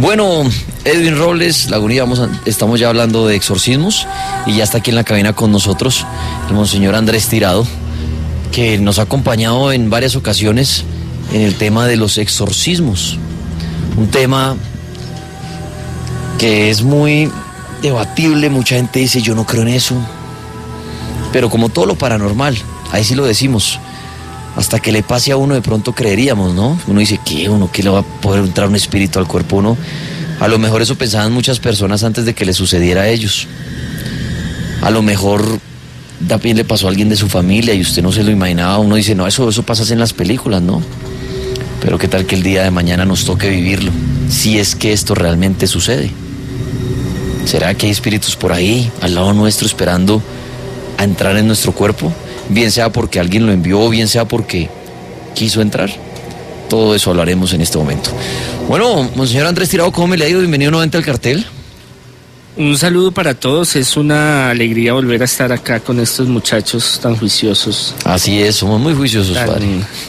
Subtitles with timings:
[0.00, 0.44] Bueno,
[0.86, 4.06] Edwin Robles, Lagunilla, vamos estamos ya hablando de exorcismos
[4.46, 6.06] y ya está aquí en la cabina con nosotros
[6.48, 7.66] el monseñor Andrés Tirado,
[8.50, 10.84] que nos ha acompañado en varias ocasiones
[11.34, 13.18] en el tema de los exorcismos.
[13.98, 14.56] Un tema
[16.38, 17.30] que es muy
[17.82, 19.96] debatible, mucha gente dice yo no creo en eso,
[21.30, 22.56] pero como todo lo paranormal,
[22.90, 23.78] ahí sí lo decimos,
[24.60, 26.78] hasta que le pase a uno de pronto creeríamos, ¿no?
[26.86, 27.48] Uno dice, ¿qué?
[27.48, 29.56] ¿Uno qué le va a poder entrar un espíritu al cuerpo?
[29.56, 29.74] Uno,
[30.38, 33.48] a lo mejor eso pensaban muchas personas antes de que le sucediera a ellos.
[34.82, 35.42] A lo mejor
[36.28, 38.76] también le pasó a alguien de su familia y usted no se lo imaginaba.
[38.76, 40.82] Uno dice, no, eso, eso pasa en las películas, ¿no?
[41.80, 43.90] Pero qué tal que el día de mañana nos toque vivirlo,
[44.28, 46.10] si es que esto realmente sucede.
[47.46, 50.22] ¿Será que hay espíritus por ahí, al lado nuestro, esperando
[50.98, 52.12] a entrar en nuestro cuerpo?
[52.50, 54.68] Bien sea porque alguien lo envió, bien sea porque
[55.34, 55.90] quiso entrar.
[56.68, 58.10] Todo eso hablaremos en este momento.
[58.68, 60.40] Bueno, Monseñor Andrés Tirado, ¿cómo me le ha ido?
[60.40, 61.44] Bienvenido nuevamente al cartel.
[62.56, 67.16] Un saludo para todos, es una alegría volver a estar acá con estos muchachos tan
[67.16, 67.94] juiciosos.
[68.04, 69.66] Así es, somos muy juiciosos, tan padre.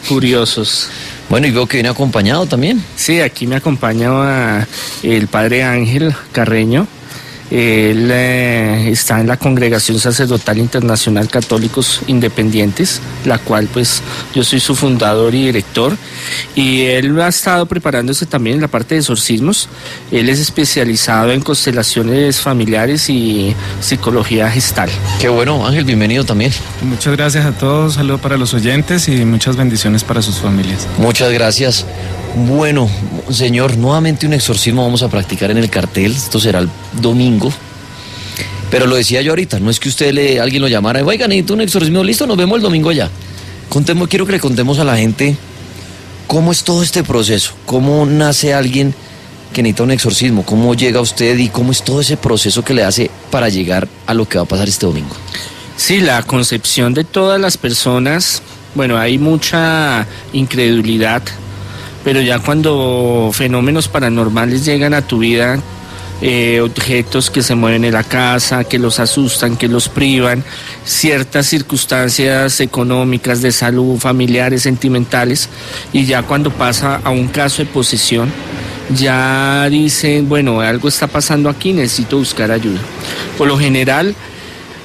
[0.09, 0.89] Curiosos.
[1.29, 2.83] Bueno, y veo que viene acompañado también.
[2.95, 4.67] Sí, aquí me acompaña
[5.01, 6.88] el padre Ángel Carreño,
[7.52, 14.02] él eh, está en la Congregación Sacerdotal Internacional Católicos Independientes, la cual pues
[14.33, 15.97] yo soy su fundador y director.
[16.55, 19.67] Y él ha estado preparándose también en la parte de exorcismos.
[20.11, 24.89] Él es especializado en constelaciones familiares y psicología gestal.
[25.19, 26.53] Qué bueno, Ángel, bienvenido también.
[26.81, 30.88] Muchas gracias a todos, saludo para los oyentes y muchas bendiciones para sus familias.
[30.97, 31.85] Muchas gracias.
[32.35, 32.89] Bueno,
[33.29, 36.13] señor, nuevamente un exorcismo vamos a practicar en el cartel.
[36.13, 36.69] Esto será el
[37.02, 37.41] domingo.
[38.70, 41.53] Pero lo decía yo ahorita, no es que usted le, alguien lo llamara, oiga, necesito
[41.53, 43.09] un exorcismo, listo, nos vemos el domingo ya.
[43.70, 45.36] Contemos, quiero que le contemos a la gente
[46.28, 48.94] cómo es todo este proceso, cómo nace alguien
[49.53, 52.84] que necesita un exorcismo, cómo llega usted y cómo es todo ese proceso que le
[52.84, 55.16] hace para llegar a lo que va a pasar este domingo.
[55.75, 58.41] Sí, la concepción de todas las personas,
[58.75, 61.24] bueno, hay mucha incredulidad
[62.03, 65.59] pero ya cuando fenómenos paranormales llegan a tu vida,
[66.21, 70.43] eh, objetos que se mueven en la casa, que los asustan, que los privan,
[70.85, 75.49] ciertas circunstancias económicas, de salud, familiares, sentimentales,
[75.91, 78.31] y ya cuando pasa a un caso de posesión,
[78.95, 82.79] ya dicen, bueno, algo está pasando aquí, necesito buscar ayuda.
[83.38, 84.15] Por lo general,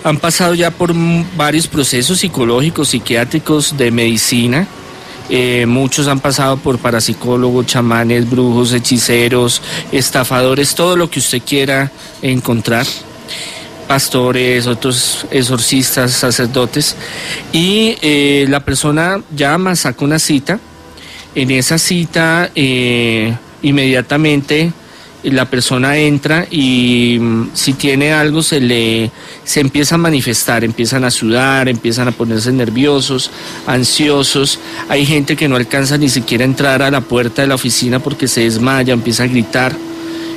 [0.05, 0.95] han pasado ya por
[1.37, 4.69] varios procesos psicológicos, psiquiátricos, de medicina,
[5.29, 9.61] eh, muchos han pasado por parapsicólogos, chamanes, brujos, hechiceros,
[9.93, 11.91] estafadores, todo lo que usted quiera
[12.23, 12.87] encontrar.
[13.89, 16.97] Pastores, otros exorcistas, sacerdotes.
[17.53, 20.59] Y eh, la persona llama, saca una cita.
[21.35, 24.73] En esa cita, eh, inmediatamente
[25.23, 29.11] la persona entra y mm, si tiene algo se le
[29.45, 33.31] se empieza a manifestar, empiezan a sudar, empiezan a ponerse nerviosos,
[33.67, 34.59] ansiosos.
[34.89, 37.99] Hay gente que no alcanza ni siquiera a entrar a la puerta de la oficina
[37.99, 39.77] porque se desmaya, empieza a gritar.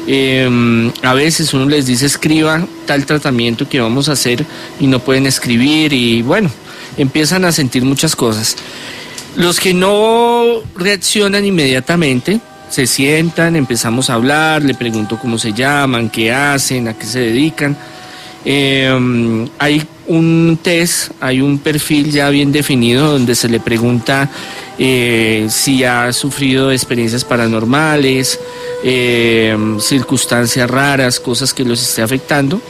[0.07, 4.43] Em, a veces uno les dice escriba tal tratamiento que vamos a hacer
[4.79, 6.49] y no pueden escribir y bueno,
[6.97, 8.55] empiezan a sentir muchas cosas.
[9.35, 16.09] Los que no reaccionan inmediatamente, se sientan, empezamos a hablar, le pregunto cómo se llaman,
[16.09, 17.75] qué hacen, a qué se dedican.
[18.45, 24.29] Em, hay un test, hay un perfil ya bien definido donde se le pregunta
[24.77, 28.39] eh, si ha sufrido experiencias paranormales,
[28.83, 32.61] em, circunstancias raras, cosas que los esté afectando.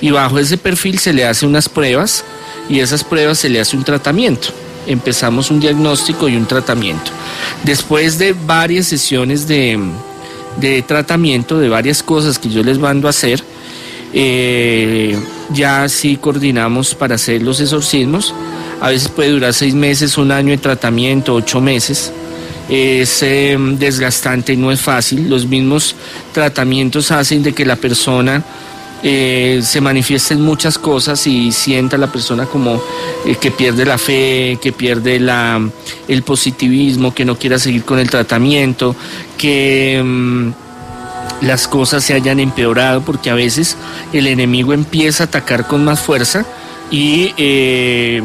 [0.00, 2.24] Y bajo ese perfil se le hace unas pruebas
[2.68, 4.48] y esas pruebas se le hace un tratamiento
[4.86, 7.10] empezamos un diagnóstico y un tratamiento.
[7.64, 9.78] Después de varias sesiones de,
[10.86, 13.42] tratamiento, de varias cosas que yo les mando a hacer,
[14.12, 15.18] eh,
[15.52, 18.34] ya sí coordinamos para hacer los exorcismos.
[18.80, 22.12] A veces puede durar seis meses, un año de tratamiento, ocho meses.
[22.68, 25.28] Es eh, desgastante y no es fácil.
[25.28, 25.94] Los mismos
[26.32, 28.44] tratamientos hacen de que la persona
[29.04, 32.80] eh, se manifiesten muchas cosas y sienta la persona como
[33.26, 35.60] eh, que pierde la fe, que pierde la,
[36.06, 38.94] el positivismo, que no quiera seguir con el tratamiento,
[39.36, 40.50] que mm,
[41.44, 43.76] las cosas se hayan empeorado, porque a veces
[44.12, 46.46] el enemigo empieza a atacar con más fuerza
[46.88, 48.22] y eh,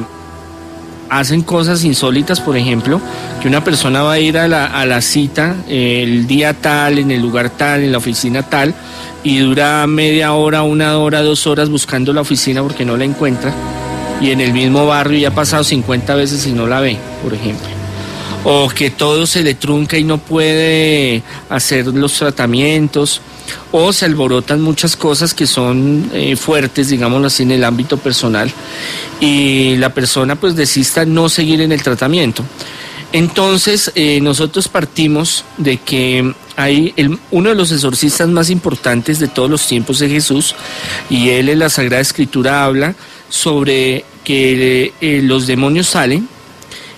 [1.09, 3.01] hacen cosas insólitas, por ejemplo,
[3.41, 7.09] que una persona va a ir a la, a la cita el día tal, en
[7.09, 8.75] el lugar tal, en la oficina tal,
[9.27, 13.53] y dura media hora, una hora, dos horas buscando la oficina porque no la encuentra
[14.21, 17.33] y en el mismo barrio ya ha pasado 50 veces y no la ve, por
[17.33, 17.67] ejemplo.
[18.45, 23.19] o que todo se le trunca y no puede hacer los tratamientos,
[23.73, 28.49] o se alborotan muchas cosas que son eh, fuertes, digámoslo así, en el ámbito personal,
[29.19, 32.45] y la persona pues desista no seguir en el tratamiento.
[33.11, 36.93] Entonces, eh, nosotros partimos de que hay
[37.29, 40.55] uno de los exorcistas más importantes de todos los tiempos de Jesús,
[41.07, 42.95] y él en la Sagrada Escritura habla
[43.29, 46.27] sobre que eh, los demonios salen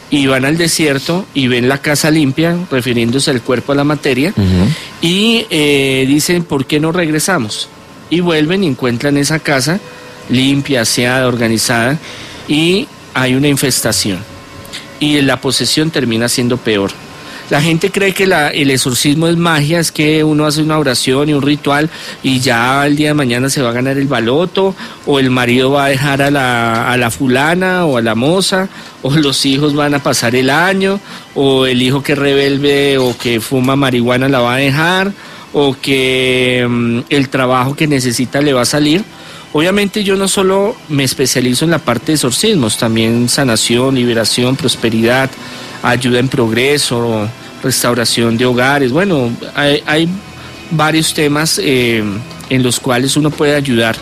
[0.09, 4.33] y van al desierto y ven la casa limpia, refiriéndose al cuerpo a la materia,
[5.01, 7.67] y eh, dicen, ¿por qué no regresamos?
[8.09, 9.79] Y vuelven y encuentran esa casa
[10.29, 11.99] limpia, aseada, organizada,
[12.47, 14.19] y hay una infestación.
[15.01, 16.91] Y la posesión termina siendo peor.
[17.49, 21.33] La gente cree que el exorcismo es magia, es que uno hace una oración y
[21.33, 21.89] un ritual
[22.21, 24.75] y ya el día de mañana se va a ganar el baloto,
[25.07, 28.69] o el marido va a dejar a la, a la fulana o a la moza,
[29.01, 30.99] o los hijos van a pasar el año,
[31.33, 35.11] o el hijo que rebelde o que fuma marihuana la va a dejar,
[35.51, 39.03] o que mm, el trabajo que necesita le va a salir.
[39.51, 45.31] Obviamente yo no solo me especializo en la parte de exorcismos, también sanación, liberación, prosperidad,
[45.83, 47.27] ayuda en progreso,
[47.63, 48.91] restauración de hogares.
[48.91, 50.09] Bueno, hay,
[50.71, 52.03] varios temas eh,
[52.49, 53.95] en los cuales uno puede ayudar.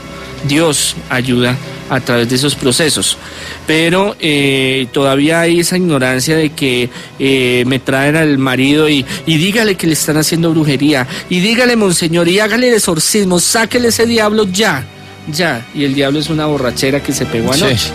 [0.47, 1.56] Dios ayuda
[1.89, 3.18] a través de esos procesos.
[3.65, 6.89] Pero eh, todavía hay esa ignorancia de que
[7.19, 12.27] eh, me traen al marido y, dígale que le están haciendo brujería, y dígale, monseñor,
[12.27, 14.85] y hágale el exorcismo, sáquele ese diablo ya,
[15.31, 15.65] ya.
[15.74, 17.89] Y el diablo es una borrachera que se pegó anoche.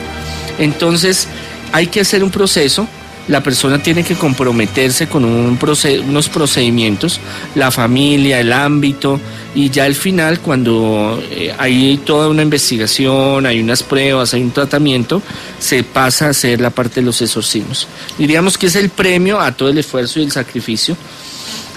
[0.58, 1.28] Entonces,
[1.72, 2.86] hay que hacer un proceso
[3.28, 5.58] la persona tiene que comprometerse con un
[6.06, 7.20] unos procedimientos,
[7.54, 9.20] la familia, el ámbito,
[9.54, 14.50] y ya al final, cuando eh, hay toda una investigación, hay unas pruebas, hay un
[14.50, 15.22] tratamiento,
[15.58, 17.86] se pasa a hacer la parte de los exorcismos.
[18.18, 20.96] Diríamos que es el premio a todo el esfuerzo y el sacrificio.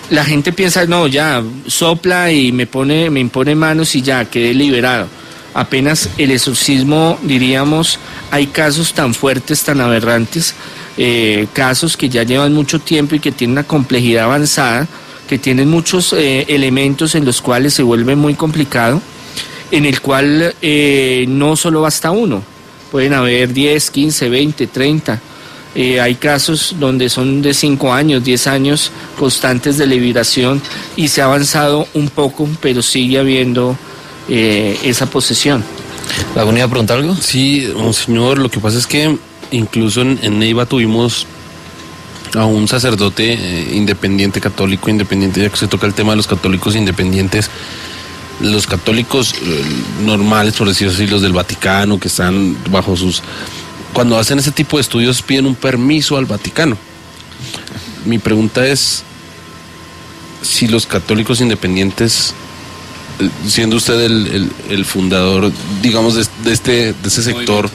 [0.09, 4.53] La gente piensa, no, ya, sopla y me, pone, me impone manos y ya, quedé
[4.53, 5.07] liberado
[5.55, 7.97] apenas el exorcismo, diríamos,
[8.29, 10.53] hay casos tan fuertes, tan aberrantes,
[10.97, 14.87] eh, casos que ya llevan mucho tiempo y que tienen una complejidad avanzada,
[15.27, 19.01] que tienen muchos eh, elementos en los cuales se vuelve muy complicado,
[19.71, 22.41] en el cual eh, no solo basta uno,
[22.91, 25.21] pueden haber 10, 15, 20, 30.
[26.01, 30.61] hay casos donde son de 5 años, 10 años constantes de liberación
[30.95, 33.75] y se ha avanzado un poco, pero sigue habiendo
[34.29, 35.61] esa posesión.
[36.35, 37.15] ¿La unidad preguntar algo?
[37.15, 39.17] Sí, señor, lo que pasa es que
[39.51, 41.27] incluso en, Neiva tuvimos
[42.33, 46.27] a un sacerdote eh, independiente, católico independiente, ya que se toca el tema de los
[46.27, 47.49] católicos independientes,
[48.41, 49.63] los católicos eh,
[50.03, 53.21] normales, por decirlo así, los del Vaticano, que están bajo sus...
[53.93, 56.77] Cuando hacen ese tipo de estudios piden un permiso al Vaticano.
[58.03, 59.03] Mi pregunta es
[60.41, 62.33] si los católicos independientes,
[63.19, 65.51] eh, siendo usted el, fundador,
[65.81, 67.69] digamos, de, este, de ese sector,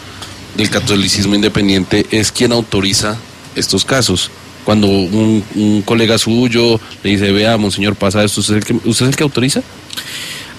[0.59, 3.17] el catolicismo independiente es quien autoriza
[3.55, 4.31] estos casos.
[4.65, 9.07] Cuando un, colega suyo le dice, veamos, señor, pasa esto, ¿usted es el que, usted
[9.07, 9.63] es el que autoriza?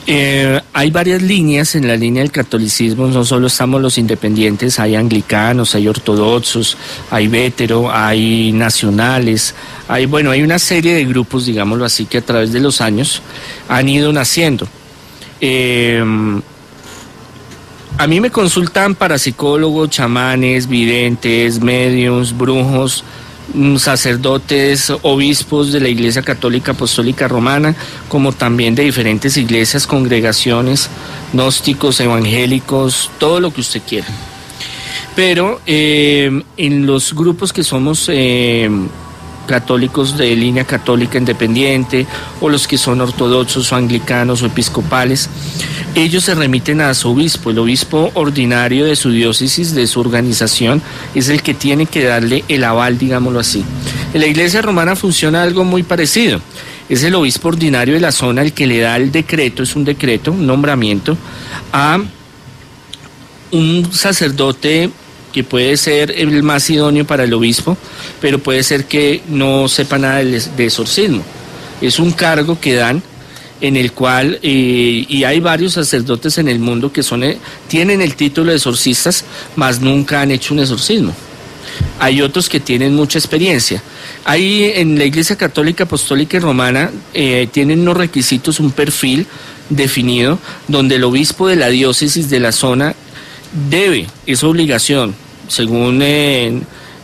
[0.08, 4.96] Eh, hay varias líneas en la línea del catolicismo, no solo estamos los independientes, hay
[4.96, 6.76] anglicanos, hay ortodoxos,
[7.12, 9.54] hay vétero, hay nacionales,
[9.88, 13.22] hay, bueno, hay una serie de grupos, digámoslo así, que a través de los años
[13.70, 14.68] han ido naciendo.
[15.40, 16.04] Eh,
[17.98, 23.04] a mí me consultan parapsicólogos, chamanes, videntes, medios, brujos,
[23.54, 27.76] mm, sacerdotes, obispos de la Iglesia Católica Apostólica Romana,
[28.08, 30.90] como también de diferentes iglesias, congregaciones,
[31.34, 34.08] gnósticos, evangélicos, todo lo que usted quiera.
[35.16, 38.70] Pero eh, en los grupos que somos eh,
[39.48, 42.06] católicos de línea católica independiente
[42.40, 45.30] o los que son ortodoxos o anglicanos o episcopales,
[45.96, 47.52] ellos se remiten a su obispo.
[47.52, 50.82] El obispo ordinario de su diócesis, de su organización,
[51.16, 53.64] es el que tiene que darle el aval, digámoslo así.
[54.14, 56.42] En la iglesia romana funciona algo muy parecido.
[56.90, 59.86] Es el obispo ordinario de la zona el que le da el decreto, es un
[59.86, 61.18] decreto, un nombramiento,
[61.72, 62.00] a
[63.52, 64.90] un sacerdote
[65.32, 67.78] que puede ser el más idóneo para el obispo,
[68.20, 71.24] pero puede ser que no sepa nada de exorcismo.
[71.82, 73.02] Es un cargo que dan
[73.62, 78.02] en el cual, eh, y hay varios sacerdotes en el mundo que son, eh, tienen
[78.02, 79.24] el título de exorcistas,
[79.56, 81.14] mas nunca han hecho un exorcismo.
[82.00, 83.82] Hay otros que tienen mucha experiencia.
[84.26, 89.28] Hay en la Iglesia Católica Apostólica y Romana, eh, tienen unos requisitos, un perfil
[89.70, 92.96] definido, donde el obispo de la diócesis de la zona
[93.70, 95.16] debe, es obligación,
[95.48, 96.02] según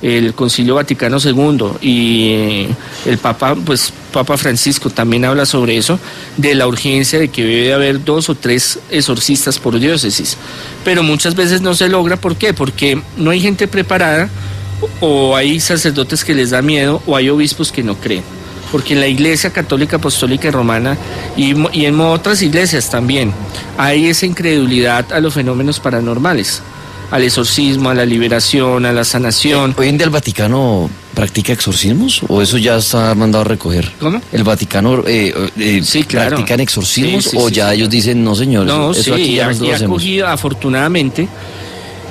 [0.01, 2.67] el Concilio Vaticano II y eh,
[3.06, 6.00] el Papa, pues Papa Francisco también habla sobre eso,
[6.38, 10.38] de la urgencia de que debe haber dos o tres exorcistas por diócesis.
[10.84, 12.53] Pero muchas veces no se logra, ¿por qué?
[12.53, 14.29] Porque no hay gente preparada
[15.01, 18.24] o hay sacerdotes que les da miedo o hay obispos que no creen.
[18.72, 20.98] Porque en la Iglesia Católica Apostólica y Romana
[21.38, 23.34] y en otras iglesias también
[23.77, 26.62] hay esa incredulidad a los fenómenos paranormales
[27.11, 29.73] al exorcismo, a la liberación, a la sanación.
[29.77, 33.91] ¿Hoy en día el Vaticano practica exorcismos o eso ya está mandado a recoger?
[33.99, 34.21] ¿Cómo?
[34.31, 36.29] ¿El Vaticano eh, eh, Sí, claro.
[36.35, 39.45] practican exorcismos Sí, sí, o ya ellos dicen, no señor, No, eso sí, aquí ya
[39.45, 39.95] ha, nosotros y ha hacemos"?
[40.01, 41.27] cogido afortunadamente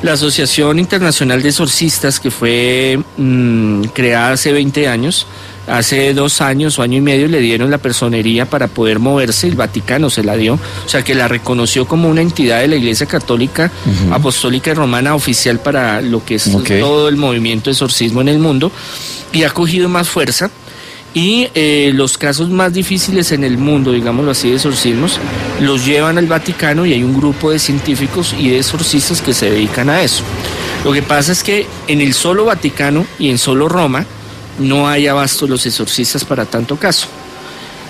[0.03, 5.27] la Asociación Internacional de Exorcistas que fue mm, creada hace 20 años.
[5.67, 9.57] Hace dos años o año y medio le dieron la personería para poder moverse, el
[9.57, 13.07] Vaticano se la dio, o sea que la reconoció como una entidad de la Iglesia
[13.07, 13.71] Católica.
[14.11, 18.39] Apostólica y Romana oficial para lo que es todo el movimiento de exorcismo en el
[18.39, 18.71] mundo
[19.33, 20.51] y ha cogido más fuerza.
[21.15, 25.19] Y eh, los casos más difíciles en el mundo, digámoslo así, de exorcismos,
[25.61, 29.51] los llevan al Vaticano y hay un grupo de científicos y de exorcistas que se
[29.51, 30.23] dedican a eso.
[30.85, 34.05] Lo que pasa es que en el solo Vaticano y en solo Roma
[34.59, 37.09] no hay abasto los exorcistas para tanto caso.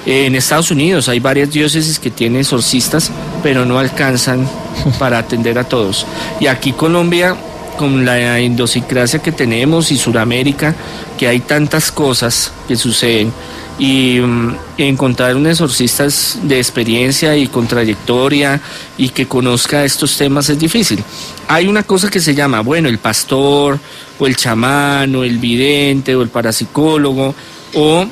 [0.06, 3.10] En Estados Unidos hay varias diócesis que tienen exorcistas,
[3.42, 4.48] pero no alcanzan
[4.98, 6.06] para atender a todos.
[6.38, 7.36] Y aquí Colombia,
[7.76, 10.74] con la idiosincrasia que tenemos y Sudamérica,
[11.18, 13.32] que hay tantas cosas que suceden,
[13.78, 16.06] y mm, encontrar un exorcista
[16.44, 18.60] de experiencia y con trayectoria
[18.96, 21.02] y que conozca estos temas es difícil.
[21.48, 23.78] Hay una cosa que se llama, bueno, el pastor
[24.18, 27.34] o el chamán o el vidente o el parapsicólogo
[27.74, 28.06] o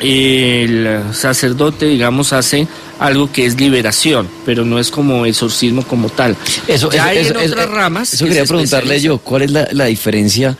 [0.00, 2.66] el sacerdote, digamos, hace
[2.98, 6.36] algo que es liberación, pero no es como exorcismo como tal.
[6.66, 9.42] Eso, Ya hay eso, en eso- otras eso- ramas Eso que quería preguntarle yo, ¿cuál
[9.42, 10.56] es la, la diferencia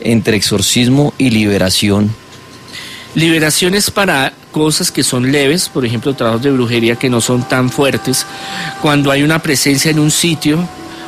[0.00, 2.10] entre exorcismo y liberación?
[3.16, 7.48] Liberación es para cosas que son leves, por ejemplo, trabajos de brujería que no son
[7.48, 8.26] tan fuertes,
[8.82, 10.58] cuando hay una presencia en un sitio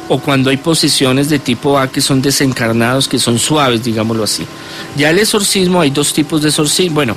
[0.09, 4.47] o cuando hay posesiones de tipo A que son desencarnados, que son suaves, digámoslo así.
[4.97, 6.95] Ya el exorcismo, hay dos tipos de exorcismo.
[6.95, 7.15] Bueno,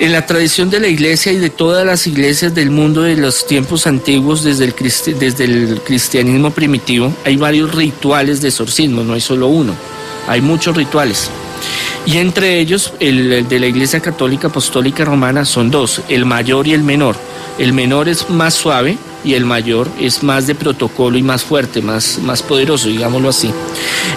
[0.00, 3.46] en la tradición de la iglesia y de todas las iglesias del mundo de los
[3.46, 9.74] tiempos antiguos, desde el cristianismo primitivo, hay varios rituales de exorcismo, no hay solo uno,
[10.26, 11.30] hay muchos rituales.
[12.06, 16.66] Y entre ellos, el, el de la Iglesia Católica Apostólica Romana son dos, el mayor
[16.68, 17.16] y el menor.
[17.58, 21.82] El menor es más suave y el mayor es más de protocolo y más fuerte,
[21.82, 23.50] más, más poderoso, digámoslo así.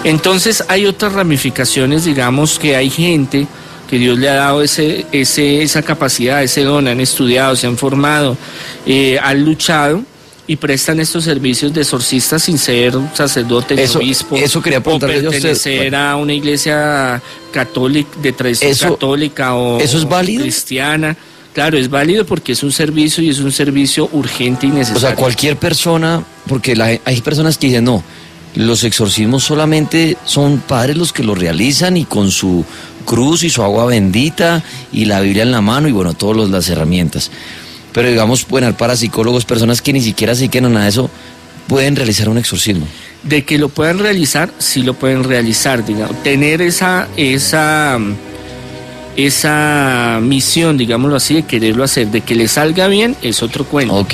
[0.04, 3.48] Entonces hay otras ramificaciones, digamos que hay gente
[3.88, 7.76] que Dios le ha dado ese, ese, esa capacidad, ese don, han estudiado, se han
[7.76, 8.36] formado,
[8.86, 10.04] eh, han luchado
[10.50, 15.18] y prestan estos servicios de exorcistas sin ser sacerdote, Eso- obispo, eso quería o preguntarle
[15.18, 15.30] usted.
[15.30, 20.40] pertenecer a una iglesia católica, de tradición Eso- católica o, ¿eso es válido?
[20.40, 21.16] o cristiana.
[21.54, 25.00] Claro, es válido porque es un servicio y es un servicio urgente y O necesario.
[25.00, 28.02] sea, cualquier persona, porque la- hay personas que dicen, no,
[28.56, 32.64] los exorcismos solamente son padres los que lo realizan y con su
[33.04, 36.68] cruz y su agua bendita y la Biblia en la mano y bueno, todas las
[36.68, 37.30] herramientas.
[37.92, 41.10] Pero digamos, pueden haber parapsicólogos, personas que ni siquiera se dediquen a nada de eso,
[41.66, 42.86] pueden realizar un exorcismo.
[43.22, 47.98] de que lo puedan realizar, sí lo pueden realizar, digamos, tener esa, esa,
[49.16, 54.06] esa misión, digámoslo así, de quererlo hacer, de que le salga bien, es otro cuento.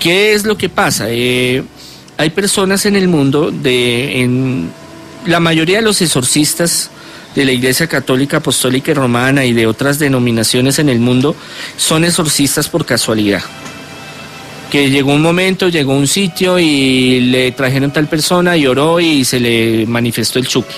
[0.00, 1.06] ¿Qué es lo que pasa?
[1.08, 1.64] Eh,
[2.18, 4.70] hay personas en el mundo, de, en
[5.26, 6.90] la mayoría de los exorcistas
[7.36, 11.36] de la Iglesia Católica Apostólica y Romana y de otras denominaciones en el mundo
[11.76, 13.42] son exorcistas por casualidad.
[14.70, 19.24] Que llegó un momento, llegó un sitio y le trajeron tal persona y oró y
[19.24, 20.74] se le manifestó el chuki.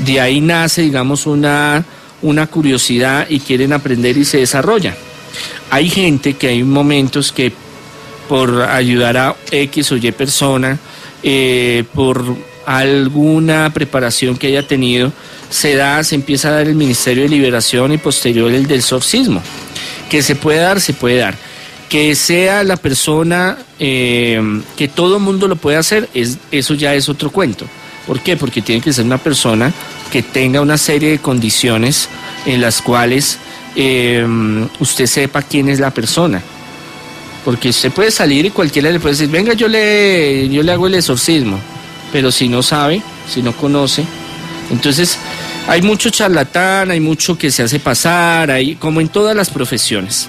[0.00, 1.84] De ahí nace, digamos, una,
[2.22, 4.96] una curiosidad y quieren aprender y se desarrolla.
[5.70, 7.52] Hay gente que hay momentos que
[8.28, 10.78] por ayudar a X o Y persona,
[11.22, 12.22] eh, por
[12.66, 15.12] alguna preparación que haya tenido,
[15.50, 19.42] se da, se empieza a dar el Ministerio de Liberación y posterior el del exorcismo.
[20.10, 21.34] Que se puede dar, se puede dar.
[21.88, 24.40] Que sea la persona, eh,
[24.76, 27.66] que todo mundo lo puede hacer, es, eso ya es otro cuento.
[28.06, 28.36] ¿Por qué?
[28.36, 29.72] Porque tiene que ser una persona
[30.10, 32.08] que tenga una serie de condiciones
[32.46, 33.38] en las cuales
[33.76, 34.26] eh,
[34.80, 36.42] usted sepa quién es la persona.
[37.44, 40.86] Porque usted puede salir y cualquiera le puede decir, venga, yo le, yo le hago
[40.86, 41.58] el exorcismo.
[42.12, 43.02] Pero si no sabe,
[43.32, 44.04] si no conoce.
[44.70, 45.18] Entonces,
[45.66, 50.28] hay mucho charlatán, hay mucho que se hace pasar, hay, como en todas las profesiones.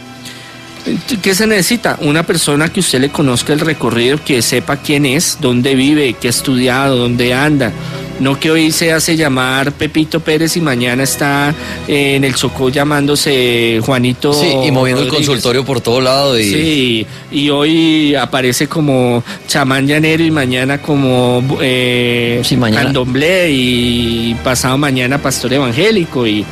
[1.21, 1.97] ¿Qué se necesita?
[2.01, 6.27] Una persona que usted le conozca el recorrido, que sepa quién es, dónde vive, qué
[6.27, 7.71] ha estudiado, dónde anda,
[8.19, 11.53] No que hoy se hace llamar Pepito Pérez y mañana está
[11.87, 14.33] eh, en el Chocó llamándose Juanito.
[14.33, 16.37] Sí, y moviendo el consultorio por todo lado.
[16.37, 16.43] Y...
[16.43, 22.85] Sí, y hoy aparece como chamán llanero y mañana como eh, Sí, mañana.
[22.85, 26.27] candomblé y pasado mañana pastor evangélico.
[26.27, 26.45] Y,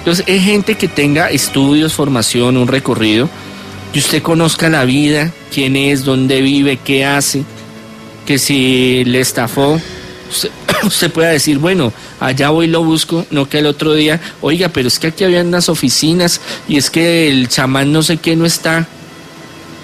[0.00, 3.28] entonces es gente que tenga estudios, formación, un recorrido,
[3.92, 7.44] que usted conozca la vida, quién es, dónde vive, qué hace,
[8.24, 9.78] que si le estafó,
[10.30, 10.50] usted,
[10.86, 14.68] usted pueda decir, bueno, allá voy y lo busco, no que el otro día, oiga,
[14.68, 18.36] pero es que aquí habían unas oficinas y es que el chamán no sé qué
[18.36, 18.86] no está.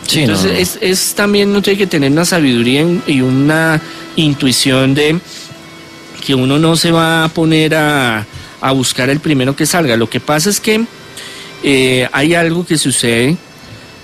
[0.06, 0.58] Sí, Entonces no.
[0.58, 3.80] Es, es también uno tiene que tener una sabiduría y una
[4.14, 5.18] intuición de
[6.24, 8.24] que uno no se va a poner a,
[8.60, 9.96] a buscar el primero que salga.
[9.96, 10.84] Lo que pasa es que
[11.62, 13.36] eh, hay algo que sucede,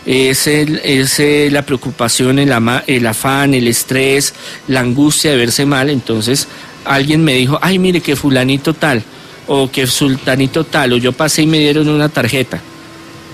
[0.04, 4.34] es, el- es eh, la preocupación, el, ama- el afán, el estrés,
[4.66, 5.88] la angustia de verse mal.
[5.90, 6.48] Entonces
[6.84, 9.02] alguien me dijo, ay, mire que fulanito tal,
[9.46, 12.60] o que sultanito tal, o yo pasé y me dieron una tarjeta.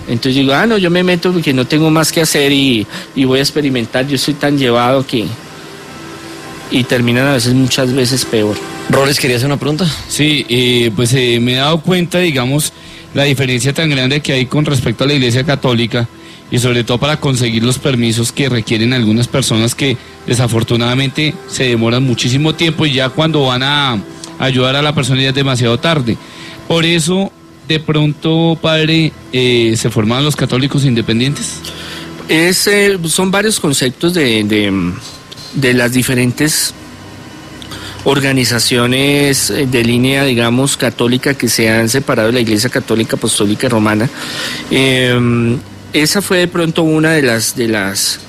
[0.07, 3.25] Entonces digo, ah, no, yo me meto porque no tengo más que hacer y, y
[3.25, 5.25] voy a experimentar, yo soy tan llevado que...
[6.71, 8.55] Y terminan a veces, muchas veces peor.
[8.89, 9.87] Roles, ¿quería hacer una pregunta?
[10.07, 12.73] Sí, eh, pues eh, me he dado cuenta, digamos,
[13.15, 16.07] la diferencia tan grande que hay con respecto a la Iglesia Católica
[16.51, 22.03] y sobre todo para conseguir los permisos que requieren algunas personas que desafortunadamente se demoran
[22.03, 24.01] muchísimo tiempo y ya cuando van a
[24.39, 26.17] ayudar a la persona ya es demasiado tarde.
[26.67, 27.31] Por eso,
[27.67, 31.55] de pronto, padre, eh, se formaron los católicos independientes.
[32.27, 34.43] Es, eh, son varios conceptos de,
[35.53, 36.75] de, las diferentes
[38.03, 43.67] organizaciones eh, de línea, digamos, católica que se han separado de la Iglesia Católica Apostólica
[43.67, 44.07] Romana.
[44.69, 45.57] Eh,
[45.93, 48.19] esa fue de pronto una de las de las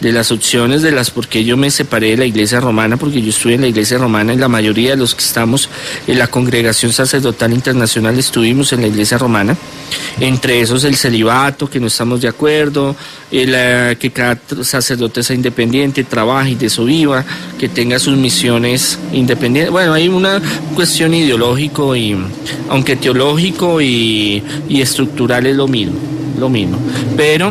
[0.00, 3.22] de las opciones de las por qué yo me separé de la iglesia romana, porque
[3.22, 5.68] yo estuve en la iglesia romana y la mayoría de los que estamos
[6.06, 9.56] en la congregación sacerdotal internacional estuvimos en la iglesia romana,
[10.20, 12.94] entre esos el celibato, que no estamos de acuerdo,
[13.30, 17.24] el, eh, que cada sacerdote sea independiente, trabaje y de eso viva,
[17.58, 19.72] que tenga sus misiones independientes.
[19.72, 20.42] Bueno, hay una
[20.74, 22.16] cuestión ideológico y,
[22.68, 25.98] aunque teológico y, y estructural es lo mismo,
[26.38, 26.78] lo mismo.
[27.16, 27.50] Pero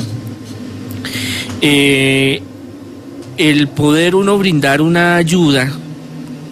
[1.61, 2.41] eh,
[3.37, 5.71] el poder uno brindar una ayuda,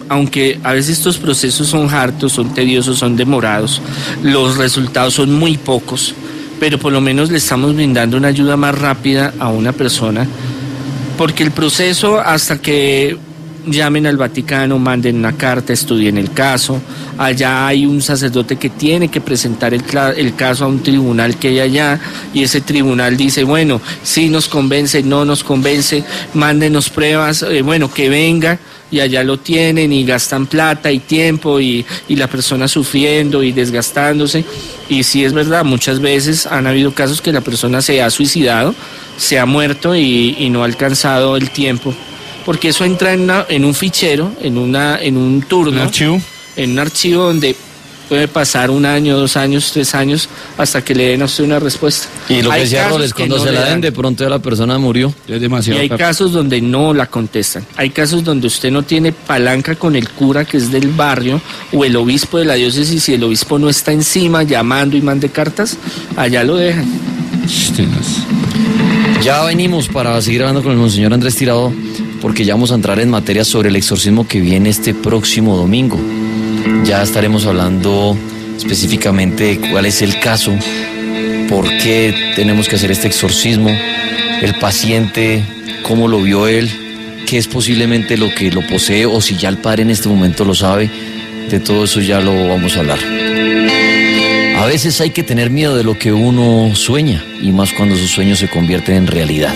[0.08, 3.80] aunque a veces estos procesos son hartos, son tediosos, son demorados,
[4.22, 6.14] los resultados son muy pocos,
[6.60, 10.26] pero por lo menos le estamos brindando una ayuda más rápida a una persona,
[11.16, 13.16] porque el proceso hasta que
[13.66, 16.80] llamen al Vaticano, manden una carta, estudien el caso.
[17.18, 19.84] Allá hay un sacerdote que tiene que presentar el,
[20.16, 22.00] el caso a un tribunal que hay allá
[22.32, 27.92] y ese tribunal dice, bueno, si nos convence, no nos convence, mándenos pruebas, eh, bueno,
[27.92, 28.58] que venga
[28.90, 33.52] y allá lo tienen y gastan plata y tiempo y, y la persona sufriendo y
[33.52, 34.44] desgastándose.
[34.88, 38.74] Y sí es verdad, muchas veces han habido casos que la persona se ha suicidado,
[39.16, 41.94] se ha muerto y, y no ha alcanzado el tiempo
[42.44, 46.20] porque eso entra en, una- en un fichero, en, una, en un turno, ¿Un archivo?
[46.56, 47.56] en un archivo donde
[48.08, 50.28] puede pasar un año, dos años, tres años
[50.58, 52.06] hasta que le den a usted una respuesta.
[52.28, 54.22] Y lo que Hay decía casos Roles, que cuando no se la den, de pronto
[54.24, 55.12] ya la persona murió.
[55.26, 56.04] Es Y demasiado hay tarde.
[56.04, 57.64] casos donde no la contestan.
[57.76, 61.40] Hay casos donde usted no tiene palanca con el cura que es del barrio
[61.72, 65.30] o el obispo de la diócesis y el obispo no está encima llamando y mande
[65.30, 65.78] cartas,
[66.14, 66.86] allá lo dejan.
[69.22, 71.72] Ya venimos para seguir hablando con el monseñor Andrés Tirado,
[72.24, 76.00] porque ya vamos a entrar en materia sobre el exorcismo que viene este próximo domingo.
[76.86, 78.16] Ya estaremos hablando
[78.56, 80.50] específicamente de cuál es el caso,
[81.50, 83.68] por qué tenemos que hacer este exorcismo,
[84.40, 85.44] el paciente,
[85.82, 86.70] cómo lo vio él,
[87.28, 90.46] qué es posiblemente lo que lo posee o si ya el padre en este momento
[90.46, 90.88] lo sabe.
[91.50, 93.93] De todo eso ya lo vamos a hablar.
[94.56, 98.10] A veces hay que tener miedo de lo que uno sueña y más cuando sus
[98.10, 99.52] sueños se convierten en realidad.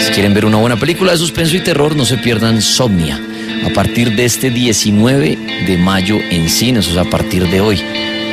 [0.00, 3.20] Si quieren ver una buena película de suspenso y terror, no se pierdan Somnia
[3.64, 7.80] a partir de este 19 de mayo en cines, o sea, a partir de hoy.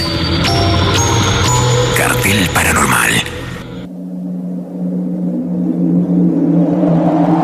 [1.96, 3.35] Cartel paranormal.
[6.76, 7.35] Mientras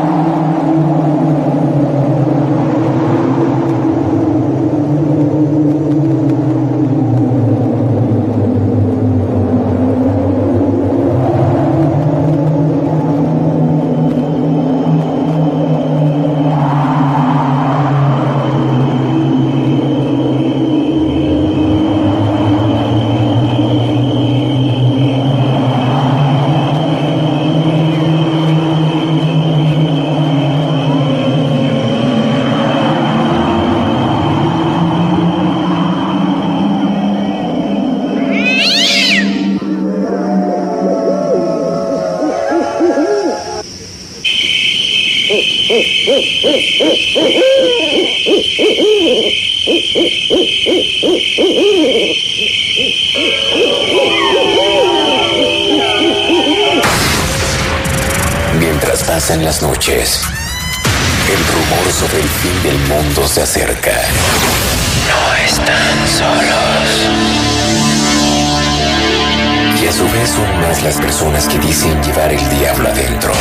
[70.22, 73.32] vez son más las personas que dicen llevar el diablo adentro.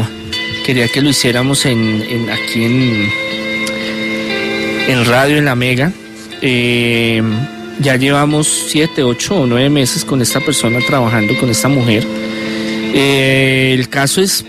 [0.65, 3.09] quería que lo hiciéramos en- aquí en,
[4.87, 5.91] en radio, en la Mega.
[6.41, 7.21] Eh,
[7.79, 12.05] ya llevamos siete, ocho o nueve meses con esta persona trabajando, con esta mujer.
[12.93, 14.43] Eh, el caso es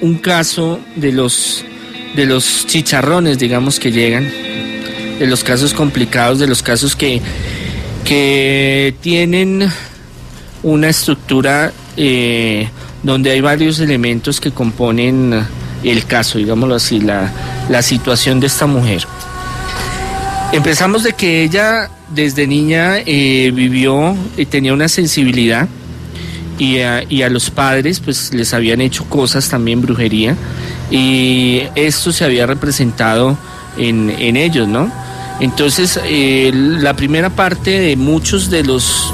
[0.00, 1.64] un caso de los,
[2.16, 4.26] de los chicharrones, digamos, que llegan,
[5.18, 7.20] de los casos complicados, de los casos que,
[8.04, 9.70] que tienen
[10.62, 12.68] una estructura eh,
[13.02, 15.44] donde hay varios elementos que componen
[15.84, 17.30] el caso, digámoslo así, la,
[17.68, 19.06] la situación de esta mujer.
[20.52, 25.68] Empezamos de que ella desde niña eh, vivió y tenía una sensibilidad
[26.58, 30.36] y a, y a los padres pues les habían hecho cosas también brujería
[30.90, 33.36] y esto se había representado
[33.76, 34.90] en, en ellos, ¿no?
[35.40, 39.12] Entonces eh, la primera parte de muchos de los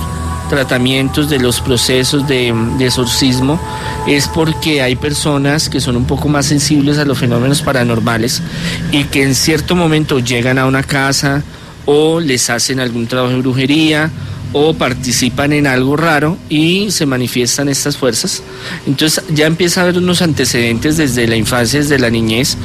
[0.48, 3.58] tratamientos, de los procesos de, de exorcismo,
[4.06, 8.42] es porque hay personas que son un poco más sensibles a los fenómenos paranormales
[8.90, 11.42] y que en cierto momento llegan a una casa
[11.87, 14.11] o les hacen algún trabajo de brujería
[14.52, 18.42] o participan en algo raro y se manifiestan estas fuerzas.
[18.86, 22.56] Entonces ya empieza a haber unos antecedentes desde la infancia, desde la niñez,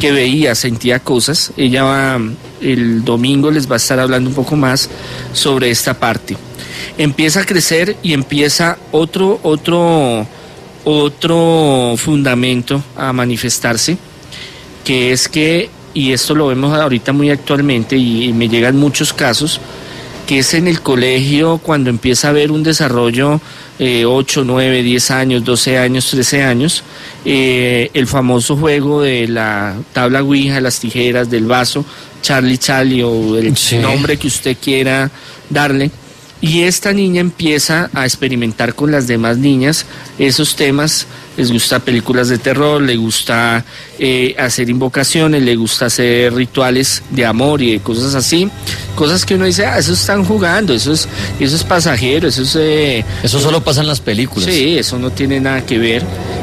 [0.00, 1.52] que veía, sentía cosas.
[1.56, 2.18] Ella
[2.60, 4.88] el domingo les va a estar hablando un poco más
[5.32, 6.36] sobre esta parte.
[6.98, 10.26] Empieza a crecer y empieza otro, otro,
[10.84, 13.96] otro fundamento a manifestarse,
[14.84, 19.60] que es que, y esto lo vemos ahorita muy actualmente y me llegan muchos casos,
[20.26, 23.40] que es en el colegio cuando empieza a haber un desarrollo
[23.78, 26.84] eh, 8, 9, 10 años, 12 años, 13 años,
[27.24, 31.84] eh, el famoso juego de la tabla Ouija, las tijeras, del vaso,
[32.22, 33.78] Charlie Charlie o el Sí.
[33.78, 35.10] nombre que usted quiera
[35.50, 35.90] darle.
[36.42, 39.86] Y esta niña empieza a experimentar con las demás niñas
[40.18, 41.06] esos temas.
[41.36, 43.64] Les gusta películas de terror, le gusta
[43.98, 48.50] eh, hacer invocaciones, le gusta hacer rituales de amor y de cosas así.
[48.96, 51.08] Cosas que uno dice, ah, eso están jugando, eso es,
[51.40, 52.56] eso es pasajero, eso es...
[52.56, 54.50] eh, Eso solo pasa en las películas.
[54.52, 56.02] Sí, eso no tiene nada que ver.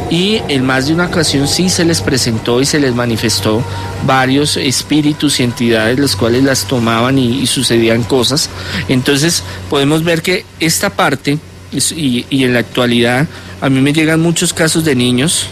[0.10, 3.64] Y en más de una ocasión sí se les presentó y se les manifestó
[4.06, 8.50] varios espíritus y entidades los cuales las tomaban y, sucedían cosas.
[8.88, 11.38] Entonces podemos ver que esta parte,
[11.72, 13.28] y en la actualidad,
[13.62, 15.48] a mí me llegan muchos casos de niños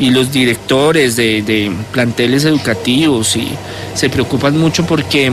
[0.00, 3.48] y los directores de, de planteles educativos y
[3.94, 5.30] se preocupan mucho porque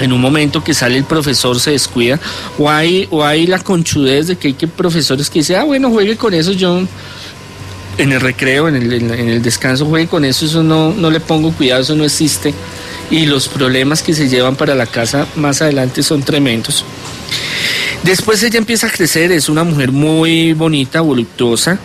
[0.00, 2.18] en un momento que sale el profesor se descuida
[2.58, 5.90] o hay, o hay la conchudez de que hay que profesores que dicen, ah, bueno,
[5.90, 6.80] juegue con eso, yo
[8.02, 11.20] en el recreo, en el, en el descanso juegue con eso, eso no, no le
[11.20, 12.54] pongo cuidado, eso no existe.
[13.10, 16.84] Y los problemas que se llevan para la casa más adelante son tremendos.
[18.02, 21.78] Después ella empieza a crecer, es una mujer muy bonita, voluptuosa,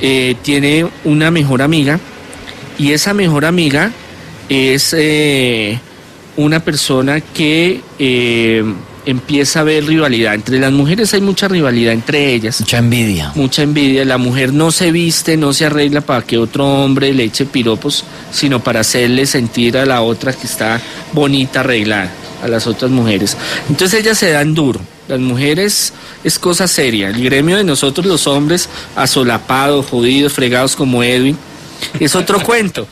[0.00, 2.00] eh, tiene una mejor amiga
[2.78, 3.92] y esa mejor amiga
[4.48, 5.78] es eh,
[6.36, 8.64] una persona que eh,
[9.06, 10.34] empieza a ver rivalidad.
[10.34, 12.60] Entre las mujeres hay mucha rivalidad entre ellas.
[12.60, 13.32] Mucha envidia.
[13.34, 14.04] Mucha envidia.
[14.04, 18.04] La mujer no se viste, no se arregla para que otro hombre le eche piropos,
[18.32, 20.80] sino para hacerle sentir a la otra que está
[21.12, 22.10] bonita, arreglada,
[22.42, 23.36] a las otras mujeres.
[23.68, 24.80] Entonces ellas se dan duro.
[25.08, 27.08] Las mujeres es cosa seria.
[27.08, 31.36] El gremio de nosotros los hombres, asolapados, jodidos, fregados como Edwin,
[31.98, 32.86] es otro cuento.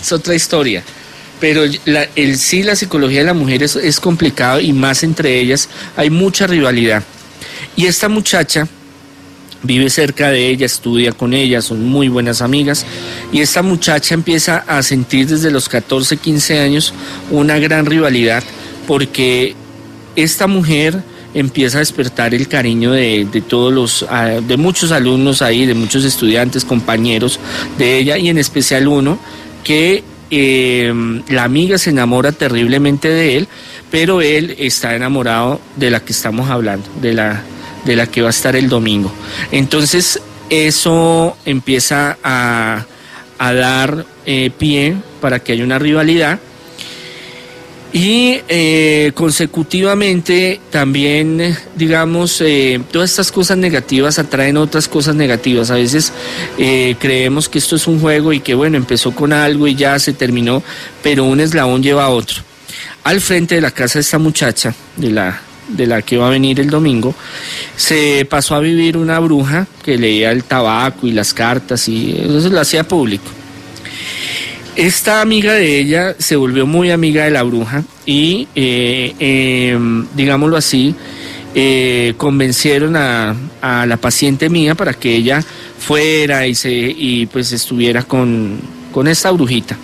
[0.00, 0.84] es otra historia.
[1.44, 1.64] Pero
[2.16, 6.08] el sí, la psicología de la mujer es, es complicado y más entre ellas hay
[6.08, 7.02] mucha rivalidad.
[7.76, 8.66] Y esta muchacha
[9.62, 12.86] vive cerca de ella, estudia con ella, son muy buenas amigas.
[13.30, 16.94] Y esta muchacha empieza a sentir desde los 14, 15 años
[17.30, 18.42] una gran rivalidad
[18.86, 19.54] porque
[20.16, 21.02] esta mujer
[21.34, 24.06] empieza a despertar el cariño de, de todos los,
[24.48, 27.38] de muchos alumnos ahí, de muchos estudiantes, compañeros
[27.76, 29.18] de ella y en especial uno
[29.62, 30.04] que
[30.38, 33.48] eh, la amiga se enamora terriblemente de él,
[33.90, 37.42] pero él está enamorado de la que estamos hablando, de la,
[37.84, 39.12] de la que va a estar el domingo.
[39.50, 40.20] Entonces
[40.50, 42.84] eso empieza a,
[43.38, 46.38] a dar eh, pie para que haya una rivalidad.
[47.96, 55.70] Y eh, consecutivamente también, digamos, eh, todas estas cosas negativas atraen otras cosas negativas.
[55.70, 56.12] A veces
[56.58, 59.96] eh, creemos que esto es un juego y que bueno, empezó con algo y ya
[60.00, 60.60] se terminó,
[61.04, 62.42] pero un eslabón lleva a otro.
[63.04, 66.30] Al frente de la casa de esta muchacha, de la, de la que va a
[66.30, 67.14] venir el domingo,
[67.76, 72.48] se pasó a vivir una bruja que leía el tabaco y las cartas y eso
[72.48, 73.43] lo hacía público.
[74.76, 79.78] Esta amiga de ella se volvió muy amiga de la bruja y, eh, eh,
[80.16, 80.94] digámoslo así,
[81.54, 85.44] eh, convencieron a, a la paciente mía para que ella
[85.78, 88.58] fuera y, se, y pues estuviera con,
[88.90, 89.76] con esta brujita.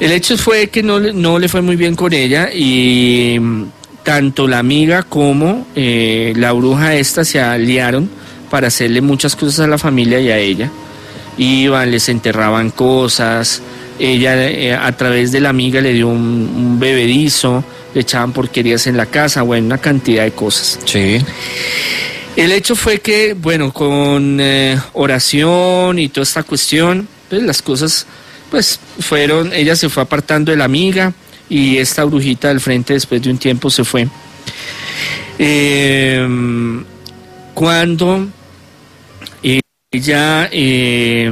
[0.00, 3.64] El hecho fue que no, no le fue muy bien con ella y mm,
[4.02, 8.10] tanto la amiga como eh, la bruja esta se aliaron
[8.50, 10.70] para hacerle muchas cosas a la familia y a ella
[11.38, 13.62] iban, les enterraban cosas,
[13.98, 18.86] ella eh, a través de la amiga le dio un, un bebedizo, le echaban porquerías
[18.86, 20.78] en la casa, bueno, una cantidad de cosas.
[20.84, 21.18] Sí.
[22.36, 28.06] El hecho fue que, bueno, con eh, oración y toda esta cuestión, pues las cosas,
[28.50, 31.14] pues fueron, ella se fue apartando de la amiga
[31.48, 34.06] y esta brujita del frente después de un tiempo se fue.
[35.38, 36.26] Eh,
[37.54, 38.28] cuando
[39.96, 41.30] ella, eh,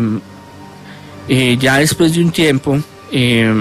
[1.28, 2.78] eh, ya después de un tiempo,
[3.12, 3.52] eh,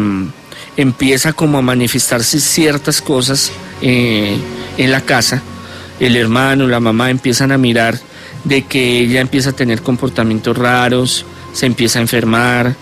[0.78, 4.38] empieza como a manifestarse ciertas cosas eh,
[4.78, 5.42] en la casa.
[6.00, 8.00] El hermano, la mamá empiezan a mirar
[8.44, 12.76] de que ella empieza a tener comportamientos raros, se empieza a enfermar,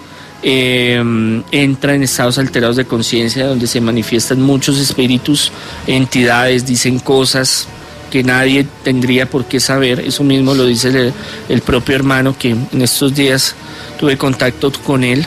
[0.44, 1.04] eh,
[1.52, 5.52] entra en estados alterados de conciencia donde se manifiestan muchos espíritus,
[5.86, 7.68] entidades, dicen cosas
[8.12, 10.02] que nadie tendría por qué saber.
[10.02, 11.14] Eso mismo lo dice
[11.50, 13.56] el, propio hermano que en estos días
[14.00, 15.26] tuve contacto con él.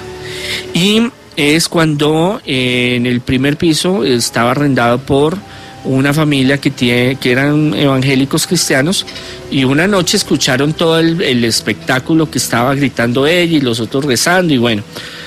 [0.73, 5.37] Y es cuando eh, en el primer piso estaba arrendado por
[5.85, 9.05] una familia que, tiene, que eran evangélicos cristianos
[9.51, 14.05] y una noche escucharon todo el, el espectáculo que estaba gritando ella y los otros
[14.07, 14.83] rezando y bueno,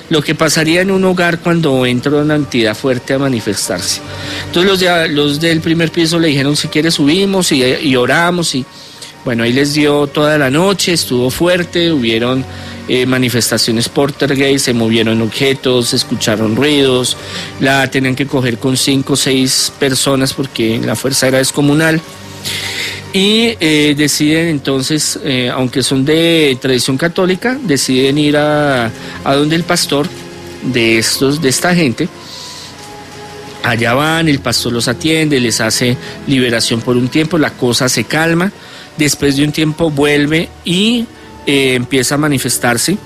[0.10, 4.02] lo que pasaría en un hogar cuando entra una entidad fuerte a manifestarse.
[4.46, 8.66] Entonces los, de- los del primer piso le dijeron si quieres subimos y, oramos y
[9.26, 12.46] bueno, ahí les dio toda la noche, estuvo fuerte, hubieron
[12.88, 17.18] eh, manifestaciones portergeist, se movieron objetos, se escucharon ruidos,
[17.60, 22.00] la tenían que coger con cinco o seis personas porque la fuerza era descomunal.
[23.14, 28.92] Y eh, deciden entonces, eh, aunque son de tradición católica, deciden ir a,
[29.24, 30.08] a donde el pastor
[30.64, 32.10] de, estos, de esta gente.
[33.64, 38.04] Allá van, el pastor los atiende, les hace liberación por un tiempo, la cosa se
[38.04, 38.52] calma,
[38.98, 41.06] después de un tiempo vuelve y
[41.46, 42.98] eh, empieza a manifestarse.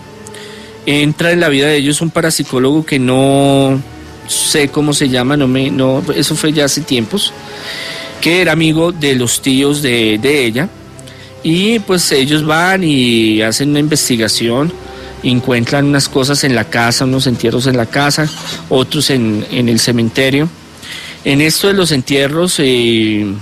[0.86, 3.82] Entra en la vida de ellos un parapsicólogo que no
[4.28, 7.34] sé cómo se llama, no me, no, eso fue ya hace tiempos
[8.22, 10.70] que era amigo de los tíos de, de ella.
[11.44, 14.72] Y pues ellos van y hacen una investigación,
[15.24, 18.30] encuentran unas cosas en la casa, unos entierros en la casa,
[18.70, 20.48] otros en, en el cementerio.
[21.26, 23.34] En esto de los entierros, eh,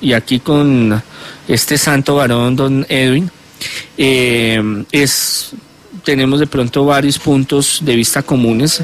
[0.00, 1.02] y aquí con
[1.48, 3.30] este santo varón, don Edwin,
[3.96, 5.50] eh, es
[6.04, 8.82] tenemos de pronto varios puntos de vista comunes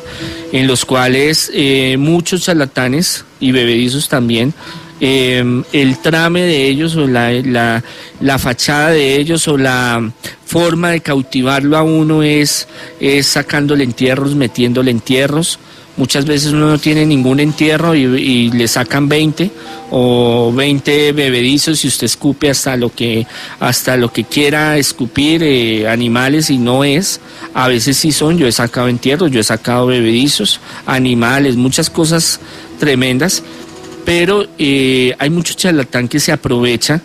[0.53, 4.53] en los cuales eh, muchos charlatanes y bebedizos también
[5.01, 7.83] eh, el trame de ellos o la,
[8.21, 10.13] la, fachada de ellos o la
[10.47, 12.69] forma de cautivarlo a uno es,
[13.01, 15.59] es sacándole entierros, metiéndole entierros.
[15.97, 19.51] Muchas veces uno no tiene ningún entierro y, y le sacan 20
[19.91, 23.27] o 20 bebedizos y usted escupe hasta lo que,
[23.61, 27.21] hasta lo que quiera escupir eh, animales y no es.
[27.53, 32.41] A veces sí son, yo he sacado entierros, yo he sacado bebedizos, animales, muchas cosas
[32.81, 33.45] tremendas
[34.05, 37.01] pero eh, hay mucho charlatán que se aprovecha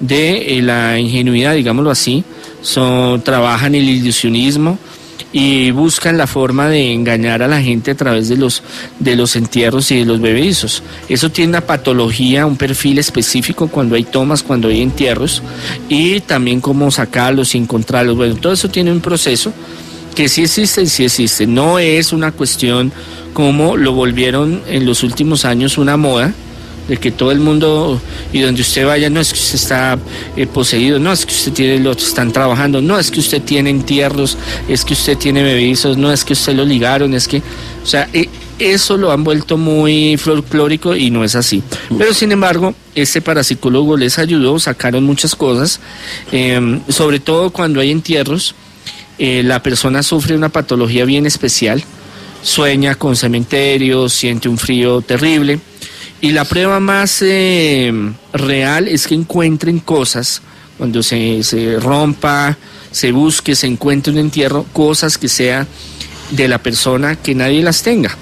[0.00, 2.24] de eh, la ingenuidad, digámoslo así,
[2.62, 4.78] son, trabajan el ilusionismo
[5.32, 8.62] y buscan la forma de engañar a la gente a través de los,
[8.98, 10.82] de los entierros y de los bebedizos.
[11.08, 15.42] Eso tiene una patología, un perfil específico cuando hay tomas, cuando hay entierros
[15.88, 18.16] y también cómo sacarlos y encontrarlos.
[18.16, 19.52] Bueno, todo eso tiene un proceso
[20.14, 21.46] que sí existe, sí existe.
[21.46, 22.92] No es una cuestión
[23.32, 26.32] como lo volvieron en los últimos años una moda,
[26.88, 28.00] de que todo el mundo
[28.32, 29.98] y donde usted vaya, no es que usted está
[30.36, 33.70] eh, poseído, no es que usted tiene, lo están trabajando, no es que usted tiene
[33.70, 37.38] entierros, es que usted tiene bebizos, no es que usted lo ligaron, es que,
[37.82, 41.62] o sea, eh, eso lo han vuelto muy folclórico y no es así.
[41.96, 45.80] Pero sin embargo, este parapsicólogo les ayudó, sacaron muchas cosas,
[46.32, 48.54] eh, sobre todo cuando hay entierros,
[49.18, 51.84] eh, la persona sufre una patología bien especial,
[52.42, 55.60] sueña con cementerios, siente un frío terrible.
[56.20, 57.92] Y la prueba más eh,
[58.32, 60.42] real es que encuentren cosas,
[60.76, 62.56] cuando se, se rompa,
[62.90, 65.66] se busque, se encuentre un entierro, cosas que sea
[66.30, 68.16] de la persona que nadie las tenga.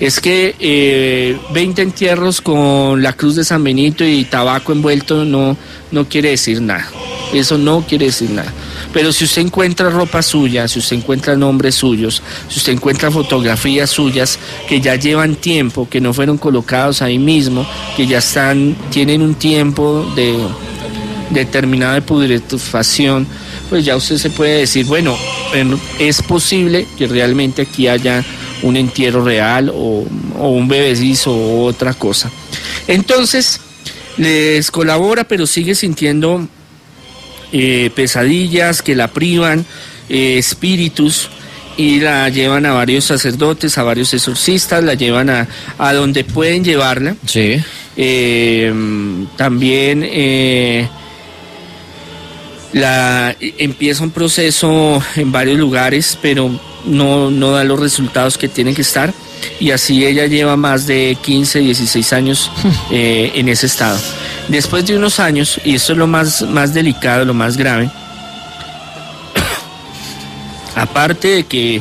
[0.00, 5.56] Es que eh, 20 entierros con la cruz de San Benito y tabaco envuelto no,
[5.90, 6.88] no quiere decir nada.
[7.32, 8.52] Eso no quiere decir nada.
[8.92, 13.90] Pero si usted encuentra ropa suya, si usted encuentra nombres suyos, si usted encuentra fotografías
[13.90, 17.66] suyas que ya llevan tiempo, que no fueron colocados ahí mismo,
[17.96, 20.36] que ya están, tienen un tiempo de
[21.30, 23.26] determinada de putrefacción,
[23.70, 25.16] pues ya usted se puede decir, bueno,
[25.54, 28.22] en- es posible que realmente aquí haya
[28.62, 30.04] un entierro real o,
[30.38, 32.30] o un bebecizo o otra cosa.
[32.86, 33.60] Entonces,
[34.18, 36.46] les colabora, pero sigue sintiendo
[37.52, 39.64] eh, pesadillas que la privan,
[40.08, 41.30] eh, espíritus,
[41.76, 46.64] y la llevan a varios sacerdotes, a varios exorcistas, la llevan a, a donde pueden
[46.64, 47.16] llevarla.
[47.26, 47.62] Sí.
[47.96, 48.72] Eh,
[49.36, 50.88] también eh,
[52.72, 56.50] la, empieza un proceso en varios lugares, pero
[56.86, 59.12] no, no da los resultados que tienen que estar.
[59.58, 62.50] Y así ella lleva más de 15, 16 años
[62.90, 63.98] eh, en ese estado.
[64.48, 67.88] Después de unos años, y esto es lo más, más delicado, lo más grave,
[70.74, 71.80] aparte de que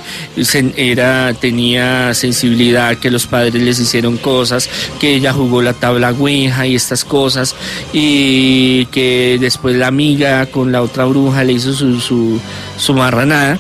[0.78, 6.68] era, tenía sensibilidad, que los padres les hicieron cosas, que ella jugó la tabla Ouija
[6.68, 7.56] y estas cosas,
[7.94, 12.40] y que después la amiga con la otra bruja le hizo su, su,
[12.78, 13.60] su marranada,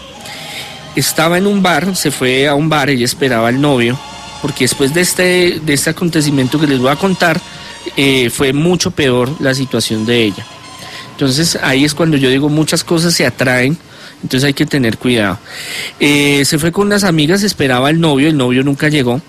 [0.95, 3.97] estaba en un bar, se fue a un bar, ella esperaba al novio,
[4.41, 7.41] porque después de este, de este acontecimiento que les voy a contar,
[7.97, 10.45] eh, fue mucho peor la situación de ella.
[11.11, 13.77] Entonces ahí es cuando yo digo muchas cosas se atraen
[14.23, 15.37] Entonces hay que tener cuidado.
[15.99, 19.21] Eh, se fue con unas amigas, esperaba al novio, el novio nunca llegó.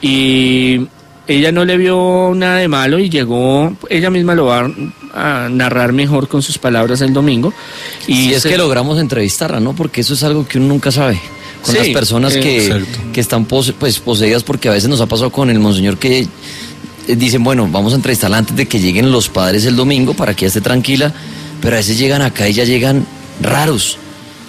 [0.00, 0.86] Y
[1.26, 4.70] ella no le vio nada de malo y llegó, ella misma lo va
[5.14, 7.54] a narrar mejor con sus palabras el domingo.
[8.06, 9.74] Y es que logramos entrevistarla, ¿no?
[9.74, 11.18] Porque eso es algo que uno nunca sabe.
[11.62, 12.84] Con las personas que,
[13.14, 16.28] que, están pues, poseídas, porque a veces nos ha pasado con el monseñor que
[17.06, 20.44] dicen, bueno, vamos a entrevistarla antes de que lleguen los padres el domingo para que
[20.44, 21.12] ella esté tranquila,
[21.60, 23.06] pero a veces llegan acá y ya llegan
[23.40, 23.98] raros,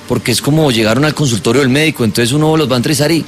[0.08, 3.26] porque es como llegaron al consultorio del médico, entonces uno los va a entrevistar y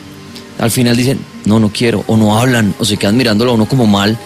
[0.60, 3.68] al final dicen, no, no quiero, o no hablan, o se quedan mirándolo a uno
[3.68, 4.18] como mal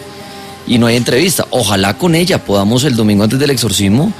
[0.66, 1.46] y no hay entrevista.
[1.50, 4.12] Ojalá con ella podamos el domingo antes del exorcismo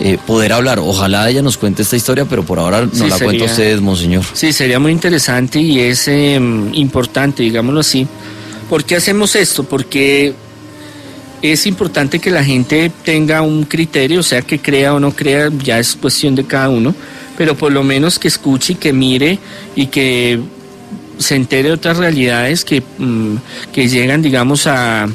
[0.00, 0.78] eh, poder hablar.
[0.78, 4.24] Ojalá ella nos cuente esta historia, pero por ahora no la cuento a ustedes, monseñor.
[4.32, 8.06] Sí, sería muy interesante y es em, importante, digámoslo así.
[8.70, 9.64] ¿Por qué hacemos esto?
[9.64, 10.32] Porque
[11.42, 15.50] es importante que la gente tenga un criterio, o sea, que crea o no crea,
[15.62, 16.94] ya es cuestión de cada uno,
[17.36, 19.40] pero por lo menos que escuche y que mire
[19.74, 20.38] y que
[21.18, 23.36] se entere de otras realidades que, mm,
[23.72, 25.08] que llegan, digamos, a,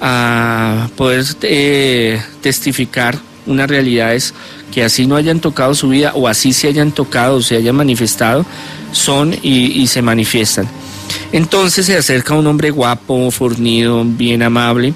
[0.00, 4.32] a poder eh, testificar unas realidades
[4.72, 7.76] que así no hayan tocado su vida o así se hayan tocado o se hayan
[7.76, 8.46] manifestado,
[8.92, 10.66] son y, se manifiestan.
[11.32, 14.94] Entonces se acerca un hombre guapo, fornido, bien amable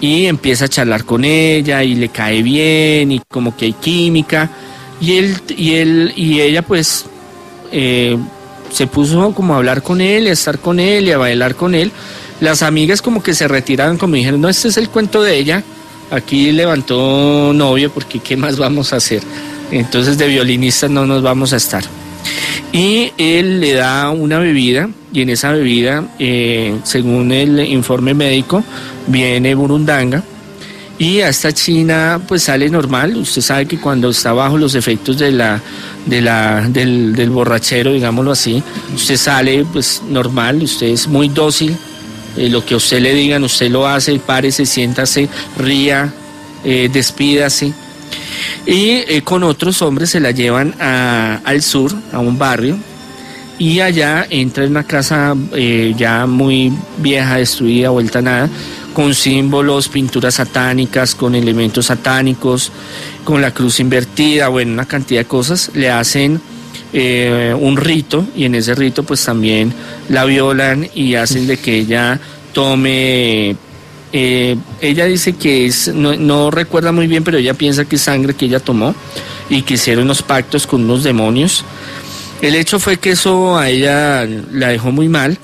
[0.00, 4.50] y empieza a charlar con ella y le cae bien y como que hay química
[5.00, 7.06] y él y él y ella pues
[7.72, 8.16] eh,
[8.70, 11.74] se puso como a hablar con él, a estar con él y a bailar con
[11.74, 11.90] él.
[12.40, 15.62] Las amigas como que se retiraron, como dijeron, no, este es el cuento de ella.
[16.10, 19.22] Aquí levantó novio porque ¿qué más vamos a hacer?
[19.70, 21.84] Entonces de violinista no nos vamos a estar.
[22.72, 28.64] Y él le da una bebida y en esa bebida, eh, según el informe médico,
[29.06, 30.24] viene burundanga
[30.98, 33.16] y a esta china pues sale normal.
[33.16, 35.60] Usted sabe que cuando está bajo los efectos de la,
[36.04, 38.60] de la, del, borrachero, digámoslo así,
[38.92, 41.76] usted sale pues normal, usted es muy dócil.
[42.36, 46.12] Eh, lo que usted le digan, usted lo hace, párese, siéntase, ría,
[46.64, 47.72] eh, despídase.
[48.66, 52.76] Y con otros hombres se la llevan al sur, a un barrio,
[53.58, 55.34] y allá entra en una casa
[55.96, 58.50] ya muy vieja, destruida, vuelta a nada,
[58.94, 62.72] con símbolos, pinturas satánicas, con elementos satánicos,
[63.24, 66.40] con la cruz invertida, bueno, una cantidad de cosas, le hacen
[66.92, 69.74] eh, un rito y en ese rito pues también
[70.08, 72.20] la violan y hacen de que ella
[72.52, 73.56] tome
[74.12, 78.02] eh, ella dice que es, no, no, recuerda muy bien, pero ella piensa que es
[78.02, 78.94] sangre que ella tomó
[79.50, 81.64] y que hicieron unos pactos con unos demonios.
[82.44, 85.38] El hecho fue que eso a ella la dejó muy mal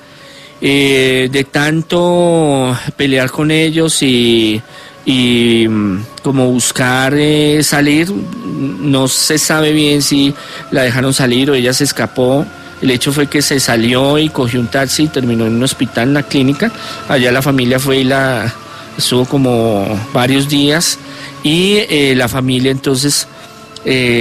[0.61, 4.61] eh, de tanto pelear con ellos y,
[5.07, 10.35] mm, como buscar eh, salir, no se sabe bien si
[10.73, 12.45] la dejaron salir o ella se escapó.
[12.83, 16.09] El hecho fue que se salió y cogió un taxi y terminó en un hospital,
[16.09, 16.71] en la clínica.
[17.09, 18.53] Allá la familia fue y la
[18.99, 20.99] estuvo como varios días
[21.43, 23.27] y eh, la familia entonces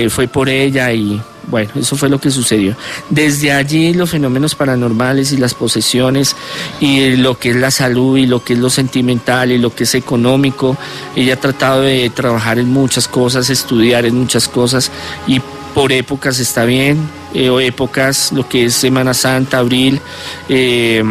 [0.09, 1.19] fue por ella y
[1.50, 2.76] bueno, eso fue lo que sucedió.
[3.10, 6.36] Desde allí los fenómenos paranormales y las posesiones
[6.80, 9.84] y lo que es la salud y lo que es lo sentimental y lo que
[9.84, 10.78] es económico,
[11.16, 14.91] ella ha tratado de trabajar en muchas cosas, estudiar en muchas cosas
[15.28, 15.41] y
[15.74, 16.97] por épocas está bien,
[17.34, 20.01] eh, o épocas, lo que es Semana Santa, abril,
[20.47, 21.03] eh,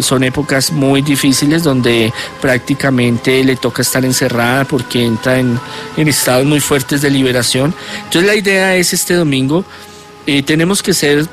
[0.00, 5.58] son épocas muy difíciles donde prácticamente le toca estar encerrada porque entra en,
[5.96, 7.74] estados muy fuertes de liberación.
[8.04, 9.64] Entonces la idea es este domingo,
[10.26, 11.26] eh, tenemos que ser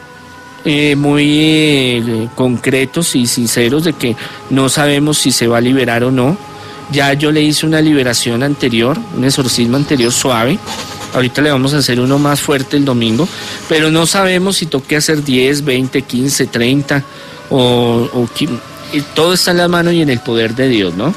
[0.97, 4.15] muy concretos y sinceros de que
[4.49, 6.37] no sabemos si se va a liberar o no.
[6.91, 10.59] Ya yo le hice una liberación anterior, un exorcismo anterior suave
[11.13, 13.27] Ahorita le vamos a hacer uno más fuerte el domingo,
[13.67, 17.03] pero no sabemos si toque hacer 10, 20, 15, 30
[17.49, 18.27] o,
[19.15, 21.13] todo está en la mano y en el poder de Dios, ¿no?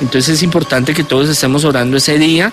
[0.00, 2.52] Entonces es importante que todos estemos orando ese día.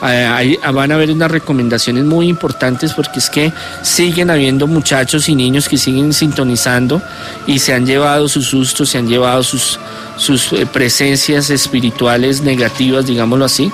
[0.00, 5.34] Ahí van a haber unas recomendaciones muy importantes porque es que siguen habiendo muchachos y
[5.34, 7.02] niños que siguen sintonizando
[7.46, 9.78] y se han llevado sus sustos, se han llevado sus,
[10.16, 13.70] sus eh, presencias espirituales negativas, digámoslo así.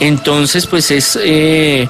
[0.00, 1.88] Entonces, pues es, eh,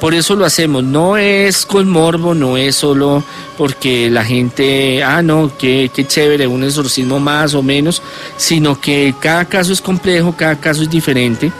[0.00, 3.24] por eso lo hacemos, no es con morbo, no es solo
[3.56, 8.00] porque la gente, ah, no, qué, qué chévere, un exorcismo más o menos,
[8.36, 11.52] sino que cada caso es complejo, cada caso es diferente.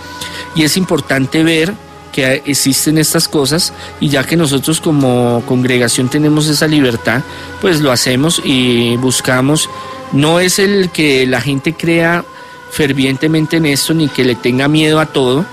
[0.55, 1.75] Y es importante ver
[2.13, 7.23] que existen estas cosas y ya que nosotros como congregación tenemos esa libertad,
[7.61, 9.69] pues lo hacemos y buscamos,
[10.13, 12.25] no es el que la gente crea
[12.71, 15.45] fervientemente en esto ni que le tenga miedo a todo,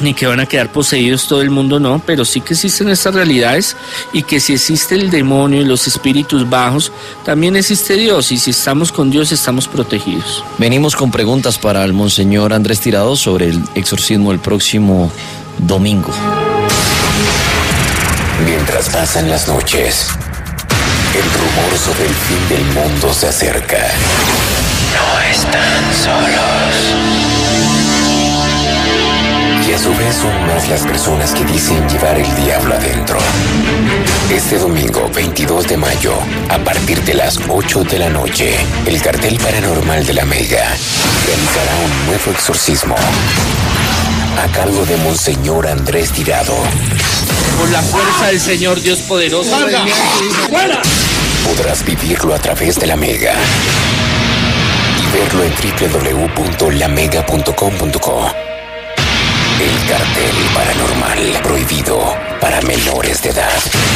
[0.00, 3.14] ni que van a quedar poseídos todo el mundo, no, pero sí que existen estas
[3.14, 3.76] realidades
[4.12, 6.92] y que si existe el demonio y los espíritus bajos,
[7.24, 10.44] también existe Dios y si estamos con Dios estamos protegidos.
[10.58, 15.10] Venimos con preguntas para el Monseñor Andrés Tirado sobre el exorcismo el próximo
[15.58, 16.12] domingo.
[18.44, 20.08] Mientras pasan las noches,
[21.14, 23.78] el rumor sobre el fin del mundo se acerca.
[24.94, 27.01] No están solos.
[30.02, 33.16] Vez son más las personas que dicen llevar el diablo adentro.
[34.30, 36.14] Este domingo 22 de mayo,
[36.48, 40.66] a partir de las 8 de la noche, el cartel paranormal de la Mega
[41.26, 42.96] realizará un nuevo exorcismo
[44.42, 46.54] a cargo de Monseñor Andrés Tirado.
[47.58, 49.56] Por la fuerza del Señor Dios poderoso.
[50.48, 50.82] ¡Fuera!
[51.44, 53.34] Podrás vivirlo a través de la Mega
[54.98, 58.41] y verlo en www.lamega.com.co.
[59.62, 63.91] El cartel paranormal prohibido para menores de edad.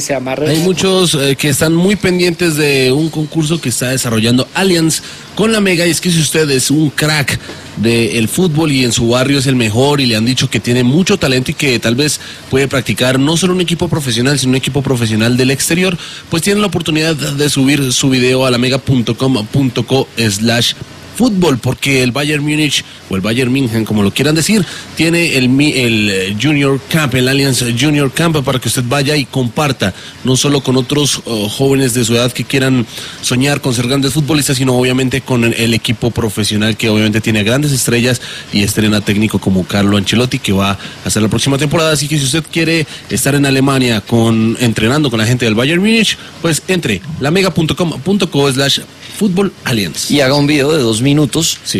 [0.00, 0.14] Se.
[0.14, 5.02] Hay muchos eh, que están muy pendientes de un concurso que está desarrollando Allianz
[5.34, 5.86] con la Mega.
[5.86, 7.38] Y es que si usted es un crack
[7.76, 10.82] del fútbol y en su barrio es el mejor y le han dicho que tiene
[10.82, 12.20] mucho talento y que tal vez
[12.50, 15.96] puede practicar no solo un equipo profesional, sino un equipo profesional del exterior,
[16.30, 20.74] pues tiene la oportunidad de subir su video a la mega.com.co slash
[21.16, 24.64] fútbol, porque el Bayern Múnich o el Bayern München, como lo quieran decir,
[24.96, 29.24] tiene el, el eh, Junior Camp, el Allianz Junior Camp, para que usted vaya y
[29.24, 29.94] comparta,
[30.24, 32.86] no solo con otros oh, jóvenes de su edad que quieran
[33.22, 37.42] soñar con ser grandes futbolistas, sino obviamente con el, el equipo profesional que obviamente tiene
[37.42, 38.20] grandes estrellas
[38.52, 41.92] y estrena técnico como Carlo Ancelotti, que va a hacer la próxima temporada.
[41.92, 45.80] Así que si usted quiere estar en Alemania con entrenando con la gente del Bayern
[45.80, 48.80] Múnich, pues entre lamega.com.co slash
[49.16, 50.10] fútbol Allianz.
[50.10, 51.78] Y haga un video de dos minutos su-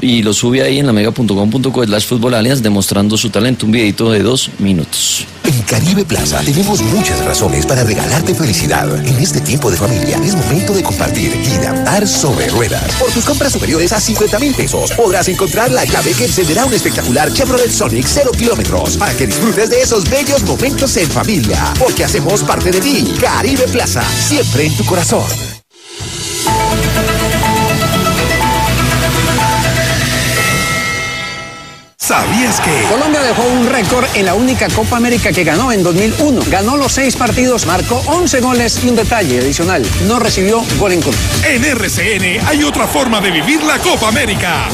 [0.00, 3.66] y lo sube ahí en la mega.com.co slash fútbol alias demostrando su talento.
[3.66, 5.26] Un videito de dos minutos.
[5.44, 8.86] En Caribe Plaza tenemos muchas razones para regalarte felicidad.
[9.06, 12.84] En este tiempo de familia es momento de compartir y de andar sobre ruedas.
[12.98, 16.74] Por tus compras superiores a 50 mil pesos podrás encontrar la llave que encenderá un
[16.74, 21.72] espectacular Chevrolet Sonic 0 kilómetros para que disfrutes de esos bellos momentos en familia.
[21.78, 23.04] Porque hacemos parte de ti.
[23.20, 25.57] Caribe Plaza, siempre en tu corazón.
[32.08, 32.84] ¿Sabías que?
[32.88, 36.40] Colombia dejó un récord en la única Copa América que ganó en 2001.
[36.48, 41.02] Ganó los seis partidos, marcó 11 goles y un detalle adicional, no recibió gol en
[41.02, 41.20] contra.
[41.46, 44.68] En RCN hay otra forma de vivir la Copa América.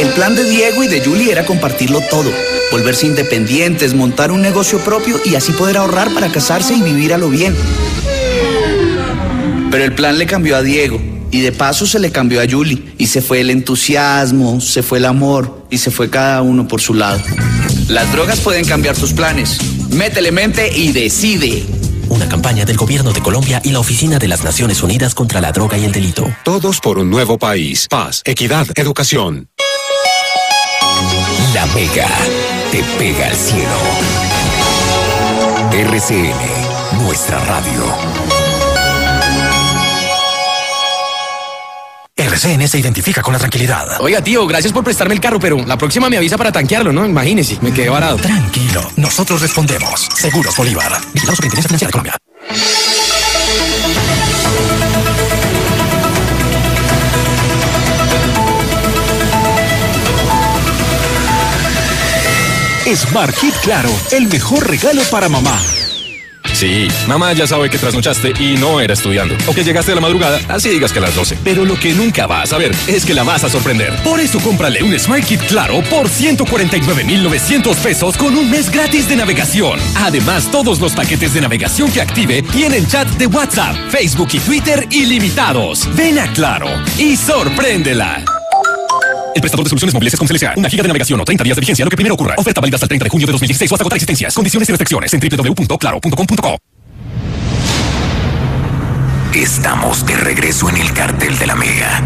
[0.00, 2.32] El plan de Diego y de Julie era compartirlo todo,
[2.72, 7.18] volverse independientes, montar un negocio propio y así poder ahorrar para casarse y vivir a
[7.18, 7.56] lo bien.
[9.72, 11.00] Pero el plan le cambió a Diego
[11.30, 14.98] y de paso se le cambió a Julie y se fue el entusiasmo, se fue
[14.98, 17.18] el amor y se fue cada uno por su lado.
[17.88, 19.56] Las drogas pueden cambiar tus planes.
[19.88, 21.64] Métele mente y decide.
[22.10, 25.52] Una campaña del Gobierno de Colombia y la Oficina de las Naciones Unidas contra la
[25.52, 26.30] Droga y el Delito.
[26.44, 27.86] Todos por un nuevo país.
[27.88, 29.48] Paz, equidad, educación.
[31.54, 32.08] La Mega
[32.70, 33.78] te pega al cielo.
[35.72, 38.41] RCN, nuestra radio.
[42.14, 43.98] RCN se identifica con la tranquilidad.
[44.00, 47.06] Oiga, tío, gracias por prestarme el carro, pero la próxima me avisa para tanquearlo, ¿no?
[47.06, 48.18] Imagínese, me quedé varado.
[48.18, 50.08] Tranquilo, nosotros respondemos.
[50.14, 50.92] Seguros Bolívar.
[51.14, 52.16] Vigilado Superintendencia Financiera de Colombia.
[62.94, 65.58] Smart Kit Claro, el mejor regalo para mamá.
[66.62, 69.34] Sí, mamá ya sabe que trasnochaste y no era estudiando.
[69.48, 71.38] O que llegaste a la madrugada, así digas que a las 12.
[71.42, 73.92] Pero lo que nunca va a saber es que la vas a sorprender.
[74.04, 79.16] Por eso cómprale un Smart Kit Claro por 149,900 pesos con un mes gratis de
[79.16, 79.80] navegación.
[79.96, 84.86] Además, todos los paquetes de navegación que active tienen chat de WhatsApp, Facebook y Twitter
[84.92, 85.88] ilimitados.
[85.96, 88.22] Ven a Claro y sorpréndela.
[89.34, 90.54] El prestador de soluciones móviles es Comcel S.A.
[90.56, 92.34] Una giga de navegación o 30 días de vigencia, lo que primero ocurra.
[92.36, 94.34] Oferta válida hasta el 30 de junio de 2016 o hasta agotar existencias.
[94.34, 96.58] Condiciones y restricciones en www.claro.com.co.
[99.34, 102.02] Estamos de regreso en el cartel de la Mega.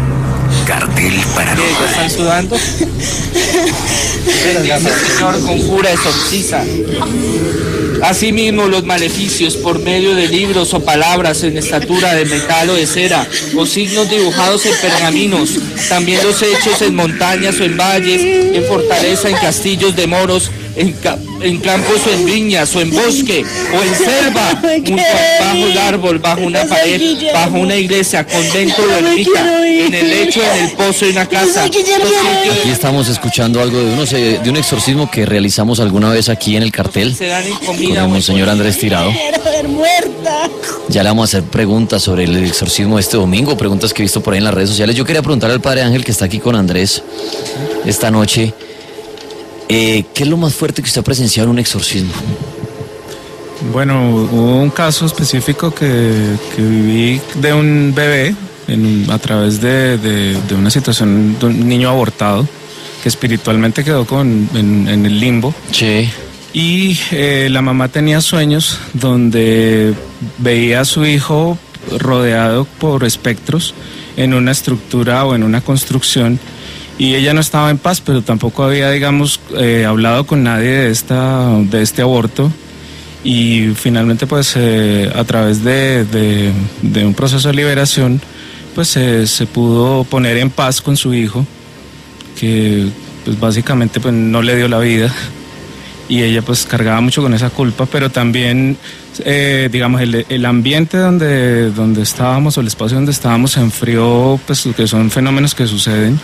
[0.67, 1.17] Cartel ¿Qué?
[1.17, 1.89] ¿Ya paranormal.
[1.89, 2.57] están sudando?
[4.43, 6.63] Bendice, Señor, conjura, exorciza.
[8.03, 12.85] Asimismo, los maleficios por medio de libros o palabras en estatura de metal o de
[12.85, 15.57] cera, o signos dibujados en pergaminos,
[15.87, 20.91] también los hechos en montañas o en valles, en fortaleza, en castillos de moros, en,
[20.93, 23.43] ca- en campos o en viñas, o en bosque,
[23.77, 27.01] o en selva, junto a- bajo el árbol, bajo una pared,
[27.33, 31.63] bajo una iglesia, convento o ermita, en el lecho, en el pozo de una casa,
[31.65, 36.55] Aquí estamos escuchando algo de, unos, eh, de un exorcismo que realizamos alguna vez aquí
[36.55, 37.15] en el cartel.
[37.15, 39.11] Se dan en con el monseñor Andrés Tirado.
[40.89, 44.05] Ya le vamos a hacer preguntas sobre el exorcismo de este domingo, preguntas que he
[44.05, 44.95] visto por ahí en las redes sociales.
[44.95, 47.01] Yo quería preguntarle al padre Ángel que está aquí con Andrés
[47.85, 48.53] esta noche,
[49.69, 52.11] eh, ¿qué es lo más fuerte que usted ha presenciado en un exorcismo?
[53.73, 56.13] Bueno, hubo un caso específico que,
[56.55, 58.35] que viví de un bebé
[58.67, 62.47] en- a través de, de- de una situación de un niño abortado
[63.01, 65.53] que espiritualmente quedó con, en, en el limbo.
[65.71, 66.09] Sí.
[66.53, 69.93] Y eh, la mamá tenía sueños donde
[70.37, 71.57] veía a su hijo
[71.97, 73.73] rodeado por espectros
[74.17, 76.39] en una estructura o en una construcción
[76.97, 80.89] y ella no estaba en paz, pero tampoco había, digamos, eh, hablado con nadie de,
[80.91, 82.51] esta, de este aborto.
[83.23, 88.21] Y finalmente pues eh, a través de, de- de un proceso de liberación
[88.73, 91.45] pues eh, se pudo poner en paz con su hijo
[92.39, 92.87] que
[93.25, 95.13] pues básicamente pues no le dio la vida.
[96.09, 98.77] Y ella pues cargaba mucho con esa culpa, pero también,
[99.25, 104.39] eh, digamos, el, el ambiente donde, donde estábamos o el espacio donde estábamos se enfrió,
[104.47, 106.17] pues que son fenómenos que suceden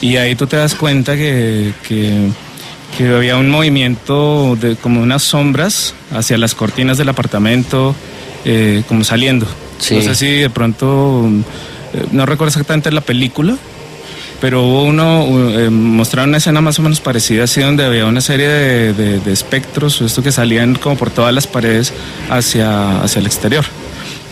[0.00, 2.28] y ahí tú te das cuenta que, que,
[2.96, 7.94] que había un movimiento de como unas sombras hacia las cortinas del apartamento,
[8.44, 9.46] eh, como saliendo.
[9.78, 9.96] Sí.
[9.96, 11.28] No sé si de pronto,
[11.94, 13.56] eh, no recuerdo exactamente la película,
[14.40, 15.26] pero hubo uno,
[15.58, 19.18] eh, mostraron una escena más o menos parecida así, donde había una serie de, de-
[19.20, 21.92] de espectros, esto que salían como por todas las paredes
[22.30, 23.64] hacia, hacia el exterior.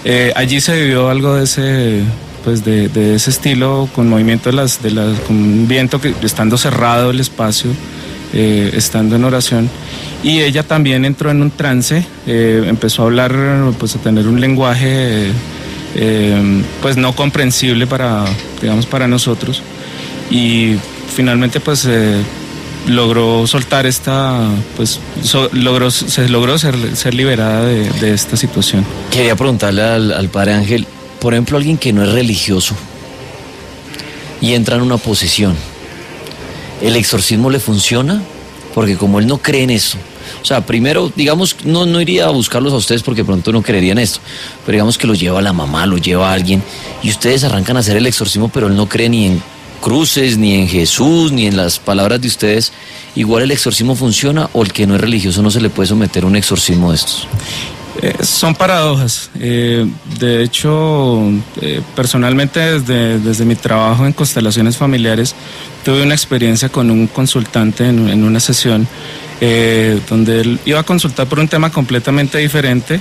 [0.04, 2.02] Eh, allí se vivió algo de ese,
[2.46, 6.56] pues de, ese estilo, con movimiento de las, de las, con un viento que estando
[6.56, 7.70] cerrado el espacio,
[8.32, 9.68] eh, estando en oración.
[10.22, 13.34] Y ella también entró en un trance, eh, empezó a hablar,
[13.80, 15.32] pues a tener un lenguaje,
[15.96, 18.24] eh, pues no comprensible para,
[18.62, 19.60] digamos, para nosotros
[20.30, 20.76] y
[21.14, 21.88] finalmente pues
[22.86, 28.84] logró soltar esta pues so- logró se logró ser, ser liberada de, de esta situación
[29.10, 30.86] Quería preguntarle al, al padre Ángel,
[31.20, 32.74] por ejemplo, alguien que no es religioso
[34.40, 35.54] y entra en una posesión,
[36.80, 38.22] ¿el exorcismo le funciona?
[38.74, 39.98] Porque como él no cree en eso,
[40.42, 43.98] o sea, primero, digamos, no, no iría a buscarlos a ustedes porque pronto no creerían
[43.98, 44.20] esto,
[44.64, 46.62] pero digamos que lo lleva la mamá, lo lleva a alguien
[47.02, 49.42] y ustedes arrancan a hacer el exorcismo, pero él no cree ni en
[49.80, 52.72] cruces, ni en Jesús, ni en las palabras de ustedes.
[53.14, 56.24] Igual el exorcismo funciona o el que no es religioso no se le puede someter
[56.24, 57.26] a un exorcismo de estos.
[58.02, 59.30] Eh, son paradojas.
[59.38, 59.86] Eh,
[60.18, 61.20] de hecho,
[61.60, 65.34] eh, personalmente desde, desde mi trabajo en constelaciones familiares,
[65.86, 68.88] tuve una experiencia con un consultante en, en una sesión
[69.40, 72.98] eh, donde él iba a consultar por un tema completamente diferente.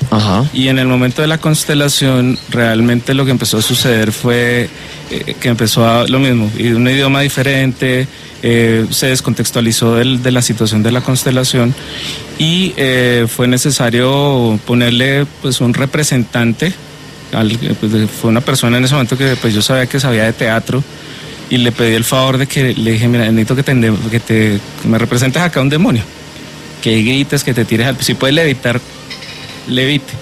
[0.53, 4.69] Y en el momento de la constelación realmente lo que empezó a suceder fue
[5.09, 8.07] eh, que empezó a lo mismo, y un idioma diferente,
[8.43, 11.73] eh, se descontextualizó del- de la situación de la constelación
[12.37, 16.71] y eh, fue necesario ponerle pues un representante,
[17.33, 20.25] al- pues, de- fue una persona en ese momento que pues yo sabía que sabía
[20.25, 20.83] de teatro
[21.49, 24.59] y le pedí el favor de que le dije, mira, necesito que te, que te
[24.83, 26.03] me representes acá un demonio,
[26.81, 28.81] que grites, que te tires al si puedes levitar,
[29.67, 30.13] levite.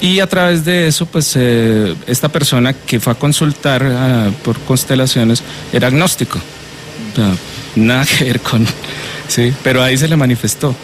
[0.00, 4.58] Y a través de eso, pues eh, esta persona que fue a consultar ah, por
[4.60, 6.38] constelaciones era agnóstico.
[6.38, 8.66] O nada que ver con...
[9.28, 10.74] Sí, pero ahí se le manifestó.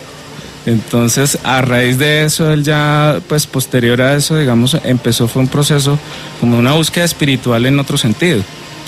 [0.67, 5.49] Entonces, a raíz de eso, él ya, pues posterior a eso, digamos, empezó, fue un
[5.49, 5.99] proceso
[6.41, 8.43] como una búsqueda espiritual en otro sentido.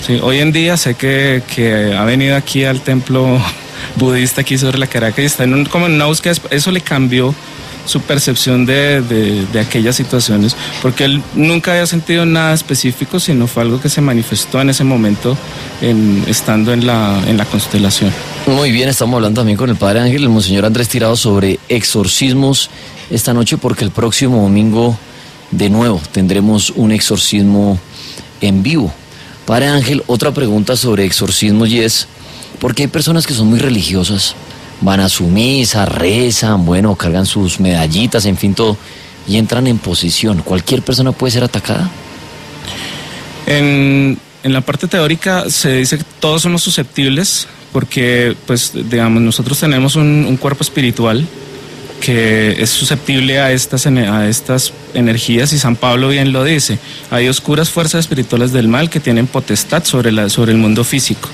[0.05, 3.39] Sí, hoy en día sé que, que ha venido aquí al templo
[3.97, 7.33] budista aquí sobre la Caracas y está en como en una búsqueda, eso le cambió
[7.85, 13.47] su percepción de, de- de aquellas situaciones, porque él nunca había sentido nada específico, sino
[13.47, 15.35] fue algo que se manifestó en ese momento,
[15.81, 18.11] en, estando en la, en la constelación.
[18.45, 22.69] Muy bien, estamos hablando también con el padre Ángel, el monseñor Andrés Tirado, sobre exorcismos
[23.09, 24.95] esta noche, porque el próximo domingo,
[25.49, 27.79] de nuevo, tendremos un exorcismo
[28.41, 28.93] en vivo.
[29.45, 32.07] Padre Ángel, otra pregunta sobre exorcismos y es,
[32.59, 34.35] porque hay personas que son muy religiosas,
[34.81, 38.77] van a su misa, rezan, bueno, cargan sus medallitas, en fin, todo,
[39.27, 40.41] y entran en posición.
[40.41, 41.89] ¿Cualquier persona puede ser atacada?
[43.45, 49.59] En, en la parte teórica se dice que todos somos susceptibles porque, pues, digamos, nosotros
[49.59, 51.27] tenemos un, un cuerpo espiritual
[52.01, 56.79] que es susceptible a estas, a estas energías y San Pablo bien lo dice.
[57.09, 61.29] Hay oscuras fuerzas espirituales del mal que tienen potestad sobre, la, sobre el mundo físico.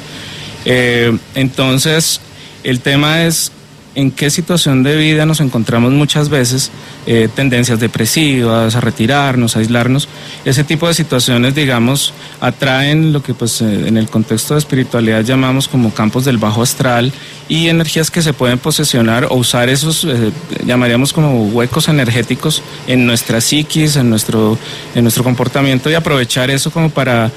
[0.66, 2.22] Eh, entonces,
[2.64, 3.52] el tema es
[3.98, 6.70] en qué situación de vida nos encontramos muchas veces,
[7.08, 10.08] eh, tendencias depresivas, a retirarnos, a aislarnos.
[10.46, 15.24] Ese tipo de situaciones, digamos, atraen lo que pues eh, en el contexto de espiritualidad
[15.24, 17.12] llamamos como campos del bajo astral
[17.50, 20.32] y energías que se pueden posesionar o usar esos, eh,
[20.64, 24.60] llamaríamos como huecos energéticos en nuestra psiquis, en nuestro,
[24.94, 27.32] en nuestro comportamiento y aprovechar eso como para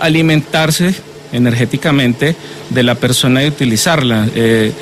[0.00, 0.94] alimentarse
[1.32, 2.36] energéticamente
[2.70, 4.28] de la persona y utilizarla.
[4.34, 4.72] Eh,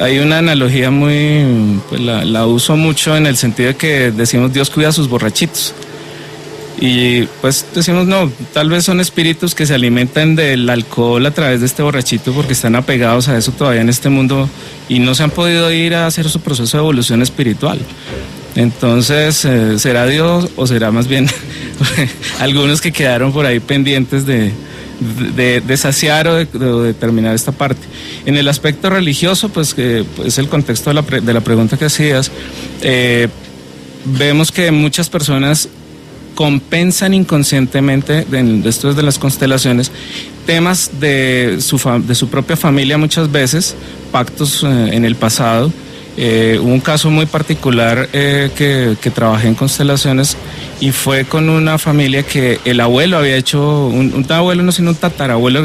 [0.00, 4.52] hay una analogía muy, pues la, la uso mucho en el sentido de que decimos
[4.52, 5.74] Dios cuida a sus borrachitos.
[6.80, 11.60] Y pues decimos, no, tal vez son espíritus que se alimentan del alcohol a través
[11.60, 14.48] de este borrachito porque están apegados a eso todavía en este mundo
[14.88, 17.78] y no se han podido ir a hacer su proceso de evolución espiritual.
[18.56, 21.28] Entonces, eh, ¿será Dios o será más bien
[22.40, 24.52] algunos que quedaron por ahí pendientes de,
[25.36, 27.82] de, de saciar o de, de- terminar esta parte?
[28.26, 31.76] En el aspecto religioso, pues que es el contexto de la, pre- de la pregunta
[31.76, 32.30] que hacías,
[32.82, 33.28] eh,
[34.04, 35.68] vemos que muchas personas
[36.34, 39.92] compensan inconscientemente, en, esto es de las constelaciones,
[40.46, 43.74] temas de su, de su propia familia muchas veces,
[44.10, 45.70] pactos eh, en el pasado.
[46.16, 50.36] Eh, hubo un caso muy particular eh, que, trabajé en constelaciones
[50.78, 54.96] y fue con una familia que el abuelo había hecho, un, abuelo no sino un
[54.96, 55.62] tatarabuelo,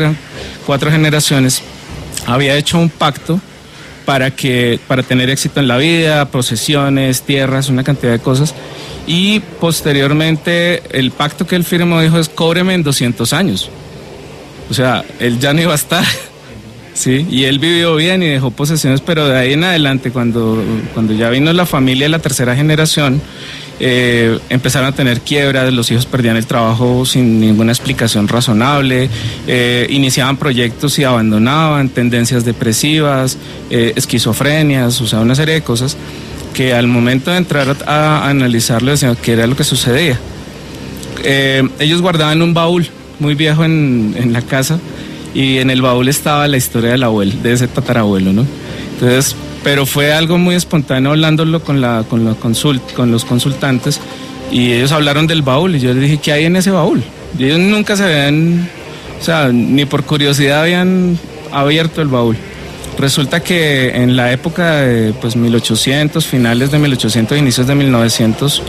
[0.65, 1.61] cuatro generaciones,
[2.25, 3.41] había hecho un pacto
[4.05, 8.55] para que para tener éxito en la vida, posesiones, tierras, una cantidad de cosas.
[9.05, 13.69] Y posteriormente el pacto que él firmó dijo es cóbreme en 200 años.
[14.69, 16.05] O sea, él ya no iba a estar.
[16.97, 20.63] Sí, y él vivió bien y dejó posesiones, pero de ahí en adelante, cuando,
[20.95, 23.21] cuando ya vino la familia, la tercera generación,
[23.79, 29.11] eh, empezaron a tener quiebras, los hijos perdían el trabajo sin ninguna explicación razonable,
[29.45, 33.37] eh, iniciaban proyectos y abandonaban, tendencias depresivas,
[33.69, 35.95] eh, esquizofrenias, o sea, una serie de cosas
[36.55, 40.17] que al momento de entrar a, a analizarlo decían qué era lo que sucedía.
[41.23, 42.87] Eh, ellos guardaban un baúl
[43.19, 44.79] muy viejo en, en la casa
[45.37, 48.43] y en el baúl estaba la historia del abuelo, de ese tatarabuelo, ¿no?
[48.93, 54.01] Entonces, pero fue algo muy espontáneo hablándolo con, la, con, la consult, con los consultantes
[54.51, 57.03] y ellos hablaron del baúl y yo les dije, ¿qué hay en ese baúl?
[57.37, 58.67] Y ellos nunca se habían,
[59.21, 61.19] o sea, ni por curiosidad habían
[61.51, 62.35] abierto el baúl.
[62.97, 68.63] Resulta que en la época de pues, 1800, finales de 1800, inicios de 1900,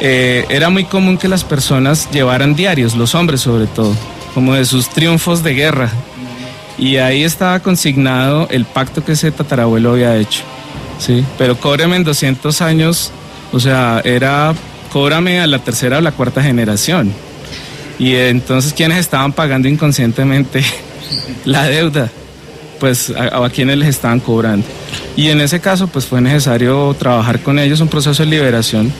[0.00, 3.92] eh, era muy común que las personas llevaran diarios, los hombres sobre todo,
[4.34, 5.90] como de sus triunfos de guerra.
[6.78, 10.42] Y ahí estaba consignado el pacto que ese tatarabuelo había hecho.
[10.98, 11.24] ¿sí?
[11.38, 13.10] Pero cóbreme en 200 años,
[13.52, 14.54] o sea, era
[14.92, 17.12] cóbrame a la tercera o la cuarta generación.
[17.98, 20.64] Y entonces, ¿quiénes estaban pagando inconscientemente
[21.44, 22.10] la deuda?
[22.80, 24.66] Pues a, a quienes les estaban cobrando.
[25.16, 28.92] Y en ese caso, pues fue necesario trabajar con ellos un proceso de liberación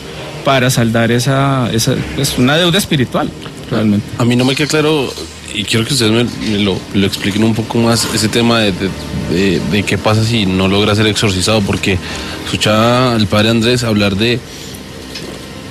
[0.45, 3.31] para saldar esa, esa pues, una deuda espiritual,
[3.71, 4.07] realmente.
[4.19, 5.13] A mí no me queda claro,
[5.55, 8.73] y quiero que ustedes me, lo, lo expliquen un poco más, ese tema de,
[9.71, 11.99] de- qué pasa si no logra ser exorcizado, porque
[12.45, 14.39] escuchaba al padre Andrés hablar de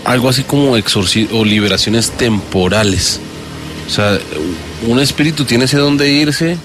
[0.06, 3.20] algo así como exorci o liberaciones temporales.
[3.88, 4.18] O sea,
[4.88, 6.58] un espíritu tiene ese don de irse,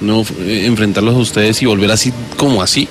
[0.00, 2.88] no eh, enfrentarlos a ustedes y volver así como así.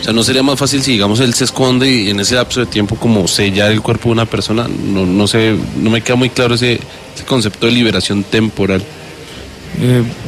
[0.00, 2.60] O sea, ¿no sería más fácil si, digamos, él se esconde y en ese lapso
[2.60, 4.68] de tiempo como sellar el cuerpo de una persona?
[4.68, 6.78] No, no sé, no me queda muy claro ese
[7.26, 8.82] concepto de liberación temporal.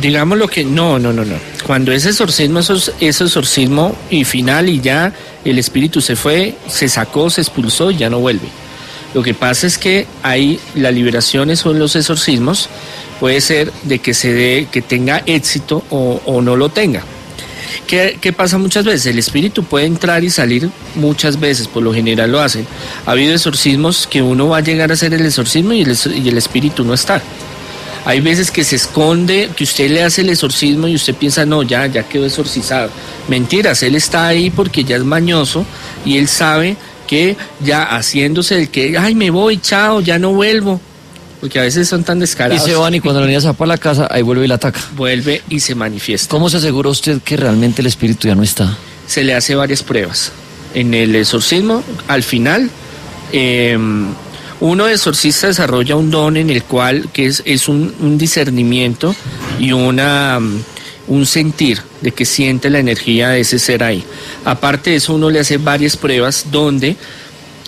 [0.01, 1.35] Digamos lo que no, no, no, no.
[1.67, 5.13] Cuando ese exorcismo eso es ese exorcismo y final y ya
[5.45, 8.49] el espíritu se fue, se sacó, se expulsó y ya no vuelve.
[9.13, 12.69] Lo que pasa es que ahí la liberación son los exorcismos,
[13.19, 17.03] puede ser de que se dé, que tenga éxito o, o no lo tenga.
[17.89, 19.07] ¿Qué, qué pasa muchas veces?
[19.07, 22.67] El espíritu puede entrar y salir muchas veces, por lo general lo hacen.
[23.05, 26.85] Ha habido exorcismos que uno va a llegar a hacer el exorcismo y el espíritu
[26.85, 27.21] no está.
[28.05, 31.63] Hay veces que se esconde, que usted le hace el exorcismo y usted piensa, no,
[31.63, 32.91] ya, ya quedó exorcizado.
[33.29, 35.65] Mentiras, él está ahí porque ya es mañoso
[36.05, 36.77] y él sabe
[37.07, 40.81] que ya haciéndose el que, ay, me voy, chao, ya no vuelvo.
[41.41, 42.65] Porque a veces son tan Y descarados.
[42.65, 44.57] se van y cuando la niña se va para la casa, ahí vuelve y la
[44.57, 44.81] ataca.
[44.95, 46.29] Vuelve y se manifiesta.
[46.31, 48.77] ¿Cómo se asegura usted que realmente el espíritu ya no está?
[49.07, 50.31] se le hace varias pruebas.
[50.73, 52.71] En el exorcismo, al final,
[53.33, 53.77] eh,
[54.61, 59.15] Uno exorcista desarrolla un don en el cual, que es, es un, un discernimiento
[59.59, 60.63] y una, mm,
[61.09, 64.05] un sentir de que siente la energía de ese ser ahí.
[64.45, 66.97] Aparte de eso, uno le hace varias pruebas donde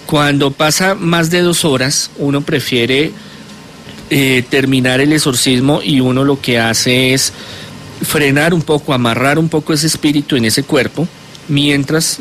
[0.07, 3.13] cuando pasa más de dos horas, uno prefiere
[4.11, 7.33] eh, terminar el exorcismo y uno lo que hace es
[8.03, 11.09] frenar un poco, amarrar un poco ese espíritu en ese cuerpo,
[11.49, 12.19] mientras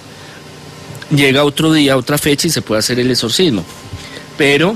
[1.13, 3.65] llega otro día, otra fecha y se puede hacer el exorcismo.
[4.41, 4.75] Pero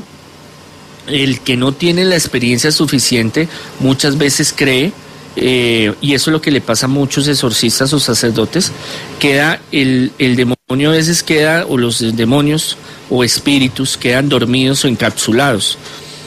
[1.08, 3.48] el que no tiene la experiencia suficiente
[3.80, 4.92] muchas veces cree,
[5.38, 8.72] eh, y eso es lo que le pasa a muchos exorcistas o sacerdotes,
[9.20, 12.78] queda el, el demonio a veces queda, o los demonios
[13.10, 15.80] o espíritus quedan dormidos o encapsulados.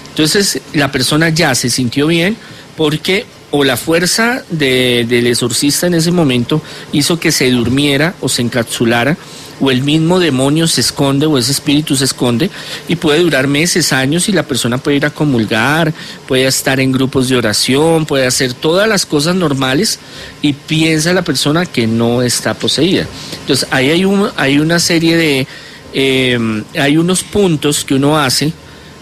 [0.09, 2.36] Entonces la persona ya se sintió bien
[2.76, 6.61] porque o la fuerza de- del exorcista en ese momento
[6.91, 9.16] hizo que se durmiera o se encapsulara,
[9.61, 12.51] o el mismo demonio se esconde o ese espíritu se esconde
[12.89, 15.93] y puede durar meses, años y la persona puede ir a comulgar,
[16.27, 19.99] puede estar en grupos de oración, puede hacer todas las cosas normales
[20.43, 23.07] y piensa la persona que no está poseída.
[23.41, 25.47] Entonces ahí hay, un, hay una serie de,
[25.93, 28.53] eh, hay unos puntos que uno hace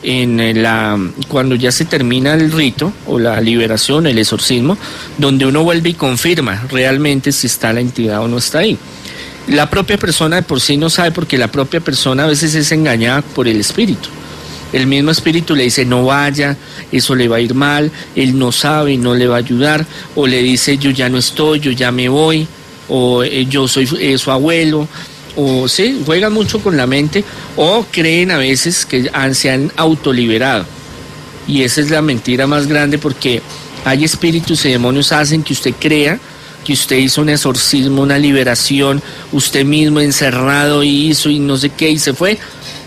[0.03, 0.99] en la
[1.29, 4.79] cuando ya se termina el rito o la liberación, el exorcismo,
[5.19, 8.79] donde uno vuelve y confirma realmente si está la entidad o no está ahí.
[9.49, 12.73] La propia persona de por sí no sabe porque la propia persona a veces es
[12.73, 14.09] engañada por el espíritu.
[14.73, 16.57] El mismo espíritu le dice no vaya,
[16.91, 19.87] eso le va a ir mal, él no sabe y no le va a ayudar,
[20.17, 22.47] o le dice yo ya no estoy, yo ya me voy,
[22.89, 24.89] o eh, yo soy eh, su abuelo,
[25.37, 27.23] o sí, juegan mucho con la mente,
[27.57, 30.65] o creen a veces que han- se han autoliberado.
[31.47, 33.41] Y esa es la mentira más grande porque
[33.85, 36.19] hay espíritus y demonios hacen que usted crea
[36.67, 39.01] que usted hizo un exorcismo, una liberación,
[39.31, 42.39] usted mismo encerrado y hizo y no sé qué y se fue.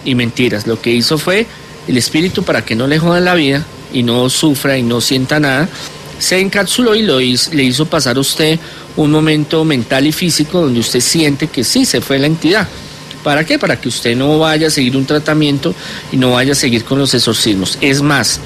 [0.03, 1.47] Y mentiras, lo que hizo fue
[1.88, 5.39] el espíritu para que no le jodan la vida y no sufra y no sienta
[5.39, 5.69] nada,
[6.19, 8.59] se encapsuló y lo le hizo pasar a usted
[8.97, 12.67] un momento mental y físico donde usted siente que sí, se fue la entidad.
[13.23, 13.57] ¿Para qué?
[13.57, 15.73] Para que usted no vaya a seguir un tratamiento
[16.11, 17.77] y no vaya a seguir con los exorcismos.
[17.80, 18.41] Es más,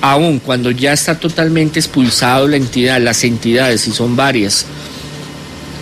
[0.00, 4.66] aún cuando ya está totalmente expulsado la entidad, las entidades, y son varias,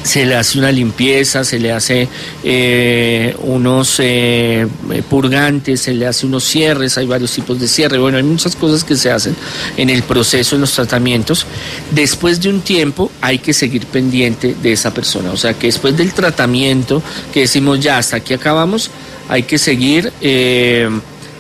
[0.07, 2.09] se le hace una limpieza, se le hace
[2.45, 4.67] eh, unos eh,
[5.11, 8.85] purgantes, se le hace unos cierres, hay varios tipos de cierre, bueno, hay muchas cosas
[8.85, 9.35] que se hacen
[9.77, 11.45] en el proceso, en los tratamientos.
[11.91, 15.97] Después de un tiempo hay que seguir pendiente de esa persona, o sea que después
[15.97, 17.03] del tratamiento,
[17.35, 18.91] que decimos ya hasta aquí acabamos,
[19.29, 20.13] hay que seguir...
[20.21, 20.89] eh,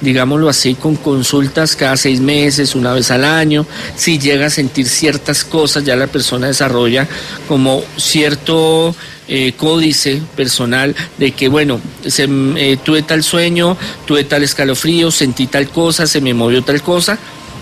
[0.01, 3.66] digámoslo así, con consultas cada seis meses, una vez al año.
[3.97, 7.09] Si llega a sentir ciertas cosas, ya la persona desarrolla
[7.49, 8.94] como cierto
[9.28, 13.76] eh, códice personal de que, bueno, eh, tuve tal sueño,
[14.07, 17.18] tuve tal escalofrío, sentí tal cosa, se me movió tal cosa,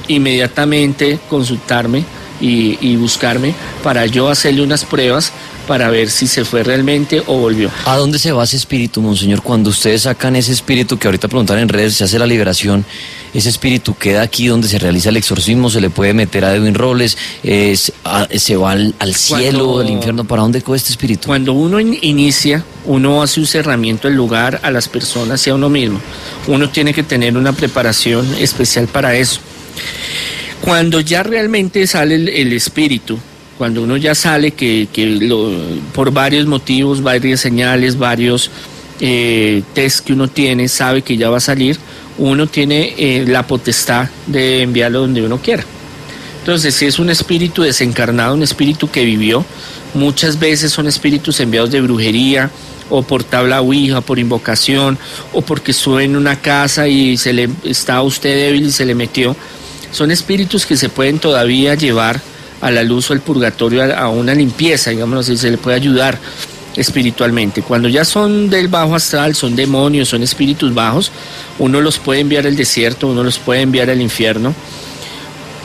[0.09, 2.05] inmediatamente consultarme
[2.41, 5.33] y buscarme para yo hacerle unas pruebas
[5.67, 7.71] para ver si se fue realmente o volvió.
[7.87, 9.43] ¿A dónde se va ese espíritu, monseñor?
[9.43, 12.85] Cuando ustedes sacan ese espíritu que ahorita preguntan en redes, se hace la liberación,
[13.33, 16.75] ese espíritu queda aquí donde se realiza el exorcismo, se le puede meter a Edwin
[16.75, 20.25] Robles, es- a- se va al, al cielo, Cuando- al infierno.
[20.25, 21.27] ¿Para dónde coge este espíritu?
[21.27, 25.55] Cuando uno in- inicia, uno hace un cerramiento del lugar a las personas y a
[25.55, 26.01] uno mismo.
[26.47, 29.41] Uno tiene que tener una preparación especial para eso.
[30.61, 33.19] Cuando ya realmente sale el, el espíritu,
[33.59, 35.29] cuando uno ya sale que, que
[35.95, 38.51] por varios motivos, varias señales, varios
[39.01, 41.79] eh, test que uno tiene, sabe que ya va a salir,
[42.19, 45.65] uno tiene eh, la potestad de enviarlo donde uno quiera.
[46.41, 49.45] Entonces, si es un espíritu desencarnado, un espíritu que vivió,
[49.95, 52.51] muchas veces son espíritus enviados de brujería
[52.91, 54.99] o por tabla ouija, por invocación,
[55.33, 58.95] o porque estuvo en una casa y se le estaba usted débil y se le
[58.95, 59.35] metió.
[59.91, 62.21] Son espíritus que se pueden todavía llevar
[62.65, 65.77] a la luz o al purgatorio a, a una limpieza, digamos así, se le puede
[65.77, 66.19] ayudar
[66.77, 67.63] espiritualmente.
[67.63, 71.13] Cuando ya son del bajo astral, son demonios, son espíritus bajos,
[71.59, 74.55] uno los puede enviar al desierto, uno los puede enviar al infierno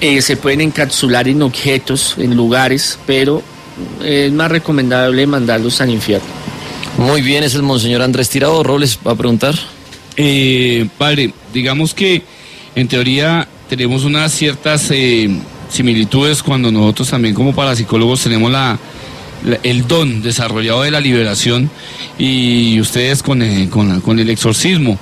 [0.02, 3.41] eh, se pueden encapsular en objetos, en lugares, pero
[4.02, 6.28] eh, es más recomendable mandarlos al infierno.
[6.97, 8.64] Muy bien, es el monseñor Andrés Tirado.
[8.64, 9.56] Robles, ¿va a preguntar?
[10.16, 12.24] Eh, padre, digamos que
[12.76, 15.30] en teoría tenemos unas ciertas eh,
[15.70, 18.78] similitudes cuando nosotros también como parapsicólogos tenemos la,
[19.63, 21.70] el don desarrollado de la liberación
[22.17, 24.97] y ustedes con, eh, con, la- con el exorcismo.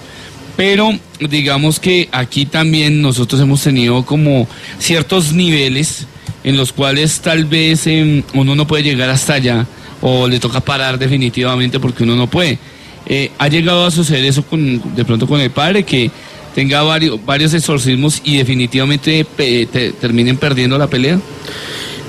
[0.55, 0.97] Pero
[1.30, 4.47] digamos que aquí también nosotros hemos tenido como
[4.80, 6.05] ciertos niveles
[6.43, 9.65] en los cuales tal vez em, uno no puede llegar hasta allá
[10.01, 12.57] o le toca parar definitivamente porque uno no puede.
[13.05, 16.11] Eh, ¿Ha llegado a suceder eso con, de pronto con el padre que
[16.58, 21.20] tenga varios, varios exorcismos y definitivamente pe- te- terminen perdiendo la pelea?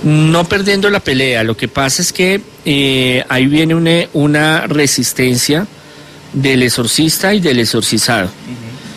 [0.03, 5.67] No perdiendo la pelea, lo que pasa es que eh, ahí viene una, una resistencia
[6.33, 8.31] del exorcista y del exorcizado.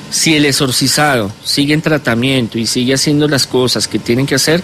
[0.10, 4.64] Si el exorcizado sigue en tratamiento y sigue haciendo las cosas que tienen que hacer,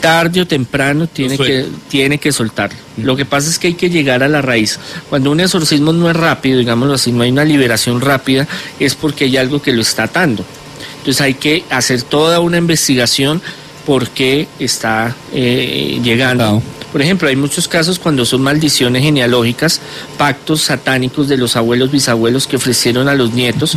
[0.00, 2.78] tarde o temprano tiene que, tiene que soltarlo.
[2.96, 4.78] Lo que pasa es que hay que llegar a la raíz.
[5.08, 8.46] Cuando un exorcismo no es rápido, digámoslo así, no hay una liberación rápida,
[8.78, 10.44] es porque hay algo que lo está atando.
[10.98, 13.40] Entonces hay que hacer toda una investigación
[13.86, 16.62] por qué está eh, llegando.
[16.92, 19.80] Por ejemplo, hay muchos casos cuando son maldiciones genealógicas,
[20.18, 23.76] pactos satánicos de los abuelos, bisabuelos que ofrecieron a los nietos,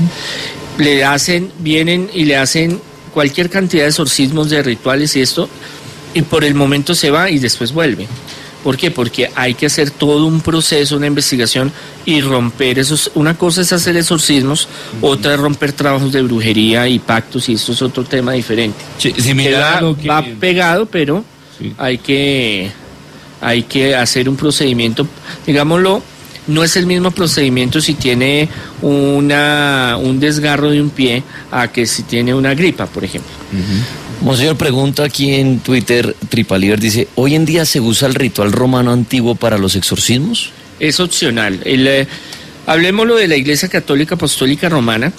[0.78, 2.82] le hacen, vienen y le hacen
[3.14, 5.48] cualquier cantidad de exorcismos, de rituales y esto,
[6.14, 8.08] y por el momento se va y después vuelve.
[8.64, 8.92] ¿Por qué?
[8.92, 11.70] Porque hay que hacer todo un proceso, una investigación
[12.06, 13.12] y romper esos.
[13.14, 14.70] Una cosa es hacer exorcismos,
[15.02, 18.78] otra es romper trabajos de brujería y pactos, y esto es otro tema diferente.
[19.22, 21.26] similar va, que- va pegado, pero
[21.78, 22.72] hay que
[23.42, 25.06] hay que hacer un procedimiento,
[25.46, 26.02] digámoslo,
[26.48, 28.48] no es el mismo procedimiento si tiene
[28.82, 33.32] una un desgarro de un pie a que si tiene una gripa, por ejemplo.
[34.24, 38.92] Monseñor pregunta aquí en Twitter, Tripaliver dice, ¿hoy en día se usa el ritual romano
[38.92, 40.52] antiguo para los exorcismos?
[40.88, 41.60] es opcional.
[41.66, 42.08] El, eh,
[42.66, 45.12] hablemoslo de la Iglesia Católica Apostólica Romana.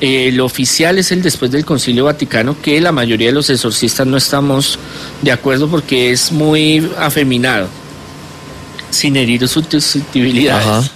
[0.00, 4.06] Eh, el oficial es el después del Concilio Vaticano, que la mayoría de los exorcistas
[4.06, 4.78] no estamos
[5.22, 7.68] de acuerdo porque es muy afeminado,
[8.90, 10.66] sin herir sus susceptibilidades.
[10.66, 10.90] Ajá.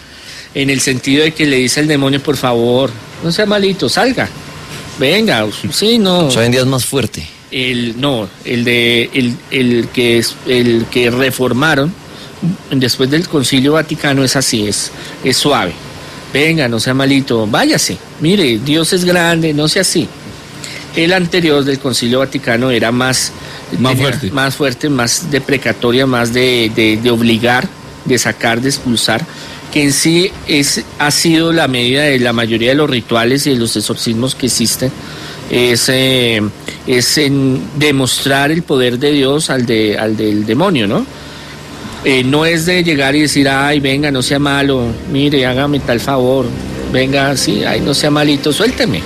[0.54, 2.90] En el sentido de que le dice al demonio, por favor,
[3.22, 4.28] no sea malito, salga.
[4.98, 6.28] Venga, sí, no.
[6.28, 7.35] Hoy en día es más fuerte.
[7.56, 11.90] El no, el de el, el que es el que reformaron
[12.70, 14.90] después del Concilio Vaticano es así, es
[15.24, 15.72] es suave.
[16.34, 17.96] Venga, no sea malito, váyase.
[18.20, 20.06] Mire, Dios es grande, no sea así.
[20.94, 23.32] El anterior del Concilio Vaticano era más
[23.78, 24.30] Más tenía- fuerte.
[24.32, 27.66] más fuerte, más deprecatoria, más de, de- de obligar,
[28.04, 29.24] de sacar, de expulsar,
[29.72, 33.50] que en sí es, ha sido la medida de la mayoría de los rituales y
[33.50, 34.92] de los exorcismos que existen,
[35.50, 36.40] es, eh,
[36.86, 41.06] es en demostrar el poder de Dios al, de, al del demonio, ¿no?
[42.04, 45.98] Eh, no es de llegar y decir, ay, venga, no sea malo, mire, hágame tal
[45.98, 46.46] favor,
[46.92, 49.00] venga, sí, ay, no sea malito, suélteme.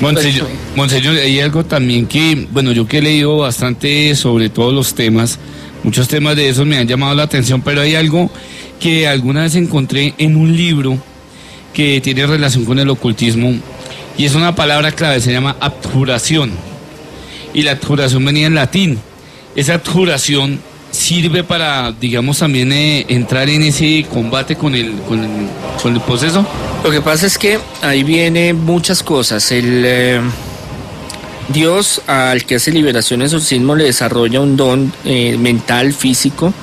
[0.00, 4.94] Monseñor, Monseñor, hay algo también que, bueno, yo que he leído bastante sobre todos los
[4.94, 5.38] temas,
[5.84, 8.30] muchos temas de esos me han llamado la atención, pero hay algo
[8.80, 10.98] que alguna vez encontré en un libro
[11.74, 13.54] que tiene relación con el ocultismo
[14.16, 16.52] y es una palabra clave, se llama abjuración.
[17.52, 18.98] Y la abjuración venía en latín.
[19.56, 25.48] Esa abjuración sirve para, digamos, también eh, entrar en ese combate con el, con el,
[25.82, 26.46] con el proceso.
[26.84, 29.50] Lo que pasa es que ahí vienen muchas cosas.
[29.50, 30.20] El eh,
[31.52, 36.54] Dios al que hace liberación exorcismo le desarrolla un don eh, mental, físico,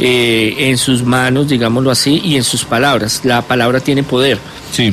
[0.00, 3.20] eh, en sus manos, digámoslo así, y en sus palabras.
[3.22, 4.38] La palabra tiene poder.
[4.72, 4.92] Sí.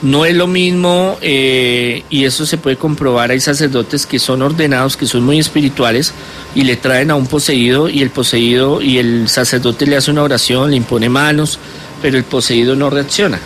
[0.00, 4.96] No es lo mismo, eh, y eso se puede comprobar, hay sacerdotes que son ordenados,
[4.96, 6.14] que son muy espirituales,
[6.54, 10.22] y le traen a un poseído, y el poseído, y el sacerdote le hace una
[10.22, 11.58] oración, le impone manos,
[12.00, 13.40] pero el poseído no reacciona.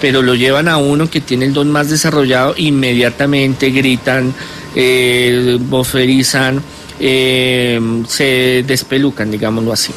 [0.00, 4.32] Pero lo llevan a uno que tiene el don más desarrollado, inmediatamente gritan,
[4.76, 6.62] eh, boferizan,
[7.00, 9.92] eh, se despelucan, digámoslo así.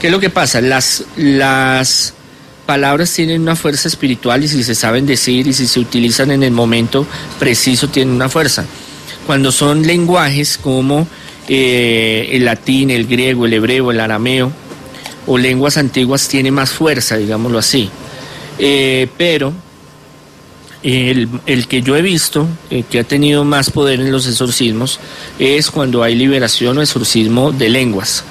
[0.00, 0.60] ¿Qué es lo que pasa?
[0.60, 2.14] Las, las
[2.74, 6.44] palabras tienen una fuerza espiritual y si se saben decir y si se utilizan en
[6.44, 7.04] el momento
[7.40, 8.64] preciso tienen una fuerza.
[9.26, 11.08] Cuando son lenguajes como
[11.48, 14.52] eh, el latín, el griego, el hebreo, el arameo
[15.26, 17.90] o lenguas antiguas tiene más fuerza, digámoslo así.
[18.58, 19.52] Eh, pero
[20.84, 25.00] el, el que yo he visto, eh, que ha tenido más poder en los exorcismos,
[25.40, 28.22] es cuando hay liberación o exorcismo de lenguas.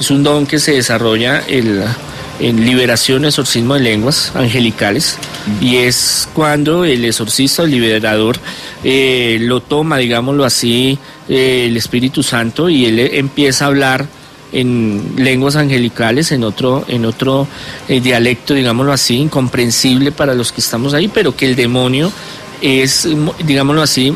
[0.00, 1.84] Es un don que se desarrolla el-
[2.40, 5.18] en liberación exorcismo de lenguas angelicales
[5.60, 8.36] y es cuando el exorcista el liberador
[8.82, 14.06] eh, lo toma, digámoslo así, eh, el Espíritu Santo y él empieza a hablar
[14.52, 17.48] en lenguas angelicales, en otro, en otro
[17.88, 22.12] eh, dialecto, digámoslo así, incomprensible para los que estamos ahí, pero que el demonio
[22.60, 23.08] es,
[23.44, 24.14] digámoslo así,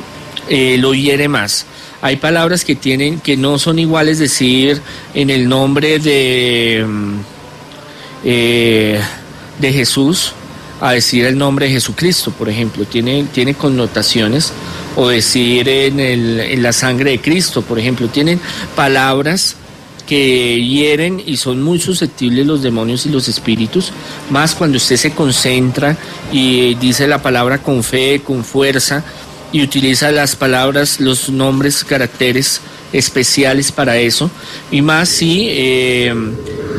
[0.48, 1.66] lo hiere más.
[2.00, 4.80] Hay palabras que tienen, que no son iguales decir
[5.14, 7.37] en el nombre de, mm,
[8.24, 9.00] eh,
[9.58, 10.32] de Jesús
[10.80, 14.52] a decir el nombre de Jesucristo, por ejemplo, tiene, tiene connotaciones,
[14.96, 18.40] o decir en, el- en la sangre de Cristo, por ejemplo, tienen
[18.76, 19.56] palabras
[20.06, 23.92] que hieren y son muy susceptibles los demonios y los espíritus,
[24.30, 25.96] más cuando usted se concentra
[26.32, 29.04] y dice la palabra con fe, con fuerza,
[29.52, 32.60] y utiliza las palabras, los nombres, caracteres
[32.92, 34.30] especiales para eso.
[34.70, 36.14] Y más si eh,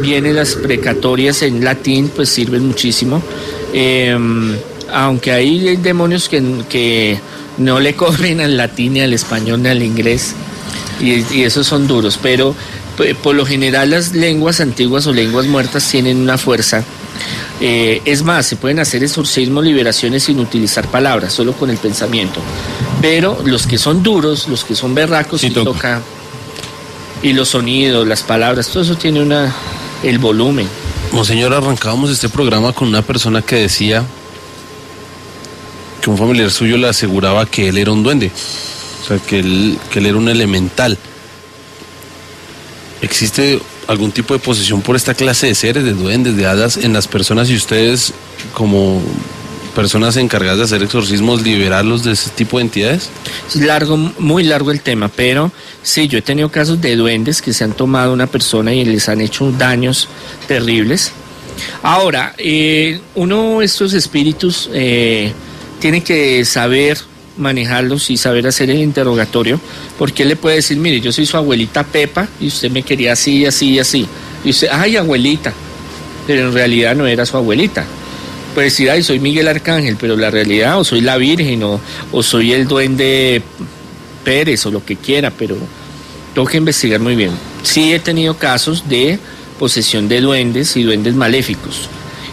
[0.01, 3.21] vienen las precatorias en latín, pues sirven muchísimo.
[3.73, 4.17] Eh,
[4.91, 7.19] aunque hay demonios que, que
[7.57, 10.33] no le corren al latín ni al español ni al inglés.
[10.99, 12.55] Y, esos son duros, pero
[13.23, 16.83] por lo general las lenguas antiguas o lenguas muertas tienen una fuerza.
[17.61, 22.41] Eh, es más, se pueden hacer exorcismos, liberaciones sin utilizar palabras, solo con el pensamiento.
[23.01, 26.01] Pero los que son duros, los que son berracos, sí toca.
[27.21, 29.53] Y los sonidos, las palabras, todo eso tiene una
[30.03, 30.67] el volumen.
[31.11, 34.05] Monseñor, arrancábamos este programa con una persona que decía
[36.01, 38.31] que un familiar suyo le aseguraba que él era un duende,
[39.01, 40.97] o sea, que él, que él era un elemental.
[43.01, 43.59] ¿Existe
[43.89, 47.07] algún tipo de posesión por esta clase de seres, de duendes, de hadas, en las
[47.07, 48.13] personas y ustedes,
[48.53, 49.01] como
[49.75, 53.09] personas encargadas de hacer exorcismos, liberarlos de ese tipo de entidades?
[53.47, 57.51] Es largo, muy largo el tema, pero sí, yo he tenido casos de duendes que
[57.51, 60.07] se han tomado una persona y les han hecho daños
[60.47, 61.11] terribles.
[61.81, 65.33] Ahora, eh, uno estos espíritus eh,
[65.79, 66.99] tiene que saber
[67.39, 69.59] manejarlos y saber hacer el interrogatorio,
[69.97, 73.13] porque él le puede decir, mire, yo soy su abuelita Pepa y usted me quería
[73.13, 74.05] así, así, así.
[74.43, 75.53] Y usted, ay, abuelita,
[76.27, 77.85] pero en realidad no era su abuelita.
[78.53, 81.79] Puede decir, ay, soy Miguel Arcángel, pero la realidad, o soy la Virgen, o,
[82.11, 83.41] o soy el duende
[84.23, 85.55] Pérez, o lo que quiera, pero
[86.33, 87.31] tengo que investigar muy bien.
[87.63, 89.19] Sí he tenido casos de
[89.57, 91.89] posesión de duendes y duendes maléficos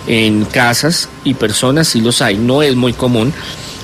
[0.06, 3.32] en casas y personas, sí los hay, no es muy común.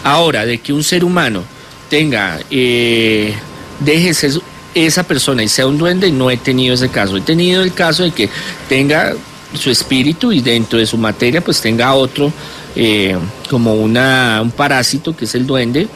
[0.05, 1.45] Ahora, de que un ser humano
[1.89, 3.35] tenga, eh,
[3.81, 4.33] deje ser
[4.75, 7.17] esa persona y sea un duende, no he tenido ese caso.
[7.17, 8.29] He tenido el caso de que
[8.69, 9.15] tenga
[9.55, 12.33] su espíritu y dentro de su materia pues tenga otro
[12.75, 13.17] eh,
[13.51, 15.89] como una, un parásito que es el duende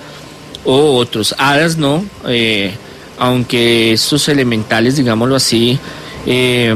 [0.64, 1.34] o otros.
[1.38, 2.74] Hadas no, eh,
[3.18, 5.78] aunque estos elementales, digámoslo así,
[6.26, 6.74] eh,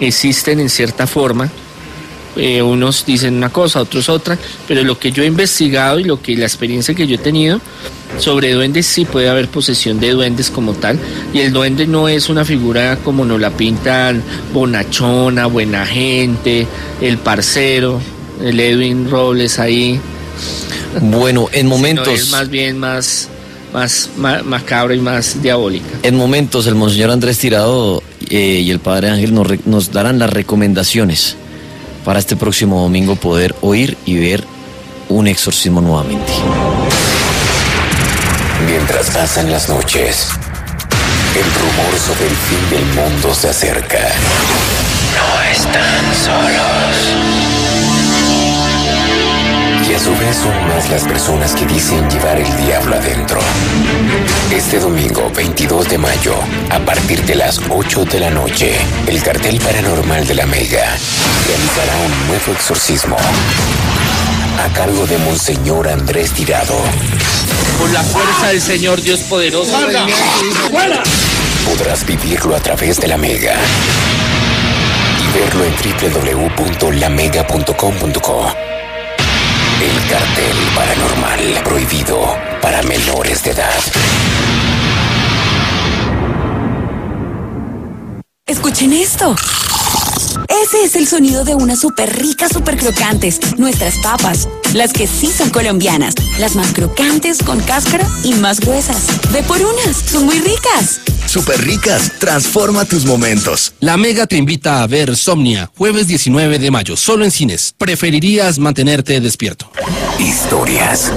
[0.00, 1.50] existen en cierta forma.
[2.36, 6.20] Eh, unos dicen una cosa, otros otra, pero lo que yo he investigado y lo
[6.20, 7.60] que la experiencia que yo he tenido
[8.18, 10.98] sobre duendes sí puede haber posesión de duendes como tal
[11.32, 14.22] y el duende no es una figura como nos la pintan
[14.52, 16.66] bonachona, buena gente,
[17.00, 18.00] el parcero,
[18.42, 20.00] el Edwin Robles ahí.
[21.00, 22.08] Bueno, en momentos...
[22.08, 23.28] Es más bien más
[23.72, 25.86] más ma- macabra y más diabólica.
[26.04, 30.18] En momentos el Monseñor Andrés Tirado eh, y el Padre Ángel nos, re- nos darán
[30.20, 31.36] las recomendaciones
[32.04, 34.44] para este próximo domingo poder oír y ver
[35.08, 36.32] un exorcismo nuevamente.
[38.66, 40.28] Mientras pasan las noches,
[41.34, 43.98] el rumor sobre el fin del mundo se acerca.
[45.16, 47.43] No están solos.
[50.04, 53.40] Su vez son más las personas que dicen llevar el diablo adentro.
[54.52, 56.34] Este domingo 22 de mayo,
[56.68, 58.76] a partir de las 8 de la noche,
[59.06, 60.94] el cartel paranormal de la Mega
[61.46, 63.16] realizará un nuevo exorcismo
[64.62, 66.76] a cargo de Monseñor Andrés Tirado.
[67.78, 69.72] Por la fuerza del Señor Dios poderoso.
[71.64, 73.54] Podrás vivirlo a través de la Mega
[75.18, 75.72] y verlo en
[76.76, 78.73] www.lamega.com.co.
[79.80, 83.80] El cartel paranormal prohibido para menores de edad.
[88.46, 89.34] Escuchen esto.
[90.48, 93.40] Ese es el sonido de unas súper ricas, súper crocantes.
[93.58, 94.48] Nuestras papas.
[94.72, 96.14] Las que sí son colombianas.
[96.38, 99.06] Las más crocantes, con cáscara y más gruesas.
[99.32, 99.96] Ve por unas.
[99.96, 101.00] Son muy ricas.
[101.34, 103.74] Super ricas, transforma tus momentos.
[103.80, 107.74] La Mega te invita a ver Somnia, jueves 19 de mayo, solo en cines.
[107.76, 109.68] ¿Preferirías mantenerte despierto?
[110.20, 111.12] Historias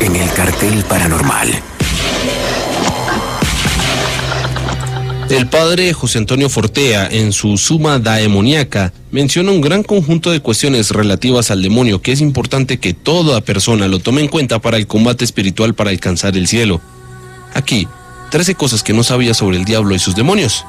[0.00, 1.50] en el cartel paranormal.
[5.28, 10.92] El padre José Antonio Fortea, en su Suma Daemoniaca, menciona un gran conjunto de cuestiones
[10.92, 14.86] relativas al demonio que es importante que toda persona lo tome en cuenta para el
[14.86, 16.80] combate espiritual para alcanzar el cielo.
[17.52, 17.86] Aquí,
[18.30, 20.64] 13 cosas que no sabía sobre el diablo y sus demonios.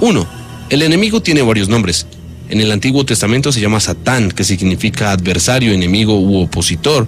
[0.00, 0.26] 1.
[0.70, 2.06] El enemigo tiene varios nombres.
[2.48, 7.06] En el Antiguo Testamento se llama Satán, que significa adversario, enemigo u opositor.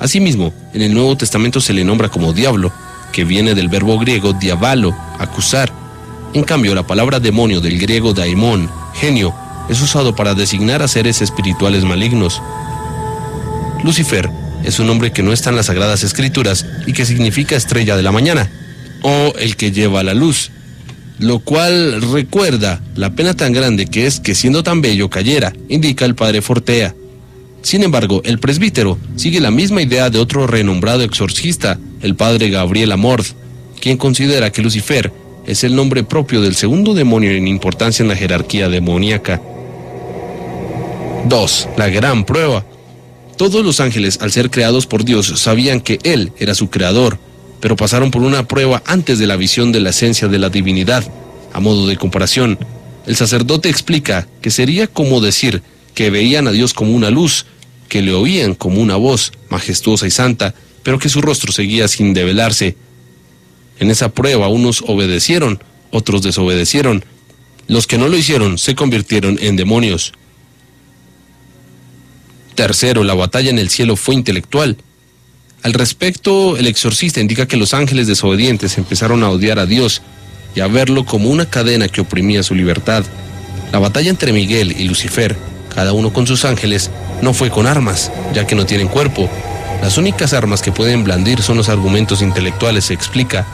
[0.00, 2.72] Asimismo, en el Nuevo Testamento se le nombra como diablo,
[3.12, 5.72] que viene del verbo griego diabalo, acusar.
[6.34, 9.34] En cambio, la palabra demonio del griego daimon, genio,
[9.68, 12.42] es usado para designar a seres espirituales malignos.
[13.84, 14.30] Lucifer
[14.64, 18.02] es un nombre que no está en las Sagradas Escrituras y que significa estrella de
[18.02, 18.50] la mañana,
[19.02, 20.50] o el que lleva la luz,
[21.18, 26.04] lo cual recuerda la pena tan grande que es que siendo tan bello cayera, indica
[26.04, 26.94] el padre Fortea.
[27.62, 32.92] Sin embargo, el presbítero sigue la misma idea de otro renombrado exorcista, el padre Gabriel
[32.92, 33.24] Amord,
[33.80, 35.12] quien considera que Lucifer
[35.46, 39.40] es el nombre propio del segundo demonio en importancia en la jerarquía demoníaca.
[41.28, 41.68] 2.
[41.76, 42.64] La gran prueba.
[43.36, 47.18] Todos los ángeles, al ser creados por Dios, sabían que Él era su creador,
[47.62, 51.08] pero pasaron por una prueba antes de la visión de la esencia de la divinidad.
[51.52, 52.58] A modo de comparación,
[53.06, 55.62] el sacerdote explica que sería como decir
[55.94, 57.46] que veían a Dios como una luz,
[57.88, 62.14] que le oían como una voz majestuosa y santa, pero que su rostro seguía sin
[62.14, 62.74] develarse.
[63.78, 65.62] En esa prueba unos obedecieron,
[65.92, 67.04] otros desobedecieron.
[67.68, 70.14] Los que no lo hicieron se convirtieron en demonios.
[72.56, 74.78] Tercero, la batalla en el cielo fue intelectual.
[75.62, 80.02] Al respecto, el exorcista indica que los ángeles desobedientes empezaron a odiar a Dios
[80.56, 83.04] y a verlo como una cadena que oprimía su libertad.
[83.70, 85.36] La batalla entre Miguel y Lucifer,
[85.72, 86.90] cada uno con sus ángeles,
[87.22, 89.30] no fue con armas, ya que no tienen cuerpo.
[89.80, 93.46] Las únicas armas que pueden blandir son los argumentos intelectuales, se explica.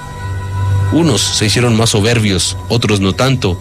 [0.92, 3.60] Unos se hicieron más soberbios, otros no tanto.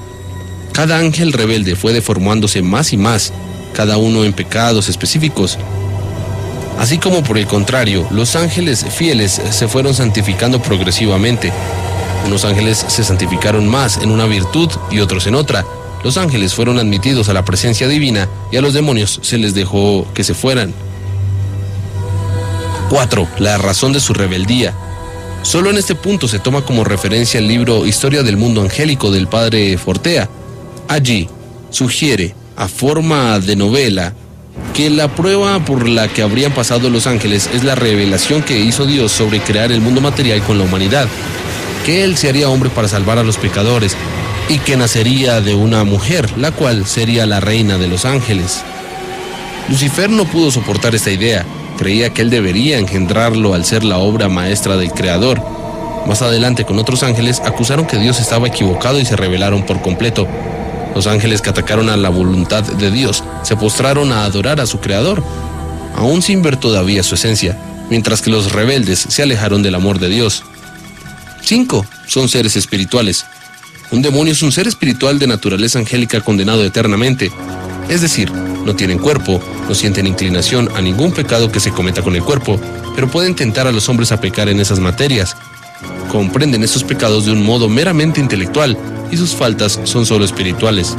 [0.72, 3.34] Cada ángel rebelde fue deformándose más y más,
[3.74, 5.60] cada uno en pecados específicos.
[6.78, 11.52] Así como por el contrario, los ángeles fieles se fueron santificando progresivamente.
[12.26, 15.66] Unos ángeles se santificaron más en una virtud y otros en otra.
[16.04, 20.06] Los ángeles fueron admitidos a la presencia divina y a los demonios se les dejó
[20.14, 20.74] que se fueran.
[22.90, 23.28] 4.
[23.40, 24.74] La razón de su rebeldía.
[25.42, 29.28] Solo en este punto se toma como referencia el libro Historia del Mundo Angélico del
[29.28, 30.30] padre Fortea.
[30.88, 31.28] Allí
[31.70, 34.14] sugiere, a forma de novela,
[34.74, 38.86] que la prueba por la que habrían pasado los ángeles es la revelación que hizo
[38.86, 41.08] Dios sobre crear el mundo material con la humanidad,
[41.86, 43.96] que Él se haría hombre para salvar a los pecadores
[44.50, 48.64] y que nacería de una mujer, la cual sería la reina de los ángeles.
[49.70, 51.46] Lucifer no pudo soportar esta idea,
[51.78, 55.42] creía que él debería engendrarlo al ser la obra maestra del Creador.
[56.08, 60.28] Más adelante con otros ángeles acusaron que Dios estaba equivocado y se rebelaron por completo.
[60.98, 64.80] Los ángeles que atacaron a la voluntad de Dios se postraron a adorar a su
[64.80, 65.24] Creador,
[65.96, 67.56] aún sin ver todavía su esencia,
[67.92, 70.42] mientras que los rebeldes se alejaron del amor de Dios.
[71.44, 71.86] 5.
[72.08, 73.28] Son seres espirituales.
[73.92, 77.32] Un demonio es un ser espiritual de naturaleza angélica condenado eternamente.
[77.90, 82.16] Es decir, no tienen cuerpo, no sienten inclinación a ningún pecado que se cometa con
[82.16, 82.60] el cuerpo,
[82.96, 85.38] pero pueden tentar a los hombres a pecar en esas materias.
[86.12, 88.76] Comprenden esos pecados de un modo meramente intelectual
[89.12, 90.96] y sus faltas son solo espirituales.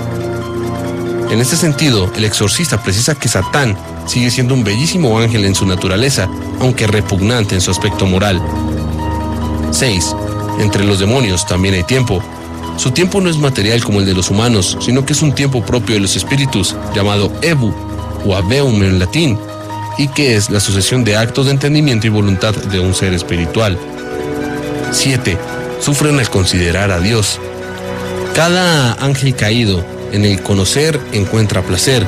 [1.30, 3.76] En este sentido, el exorcista precisa que Satán
[4.06, 6.28] sigue siendo un bellísimo ángel en su naturaleza,
[6.60, 8.40] aunque repugnante en su aspecto moral.
[9.70, 10.14] 6.
[10.60, 12.22] Entre los demonios también hay tiempo.
[12.78, 15.64] Su tiempo no es material como el de los humanos, sino que es un tiempo
[15.64, 17.74] propio de los espíritus, llamado ebu
[18.24, 19.38] o aveum en latín,
[19.98, 23.78] y que es la sucesión de actos de entendimiento y voluntad de un ser espiritual.
[24.92, 25.36] 7.
[25.80, 27.40] Sufren al considerar a Dios.
[28.38, 32.06] Cada ángel caído en el conocer encuentra placer,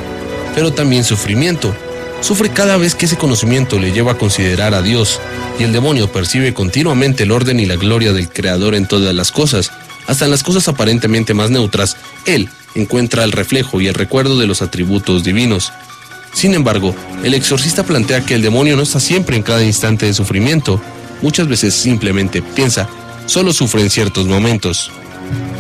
[0.54, 1.74] pero también sufrimiento.
[2.20, 5.18] Sufre cada vez que ese conocimiento le lleva a considerar a Dios,
[5.58, 9.32] y el demonio percibe continuamente el orden y la gloria del Creador en todas las
[9.32, 9.72] cosas,
[10.06, 11.96] hasta en las cosas aparentemente más neutras,
[12.26, 15.72] él encuentra el reflejo y el recuerdo de los atributos divinos.
[16.32, 16.94] Sin embargo,
[17.24, 20.80] el exorcista plantea que el demonio no está siempre en cada instante de sufrimiento,
[21.22, 22.88] muchas veces simplemente piensa,
[23.26, 24.92] solo sufre en ciertos momentos.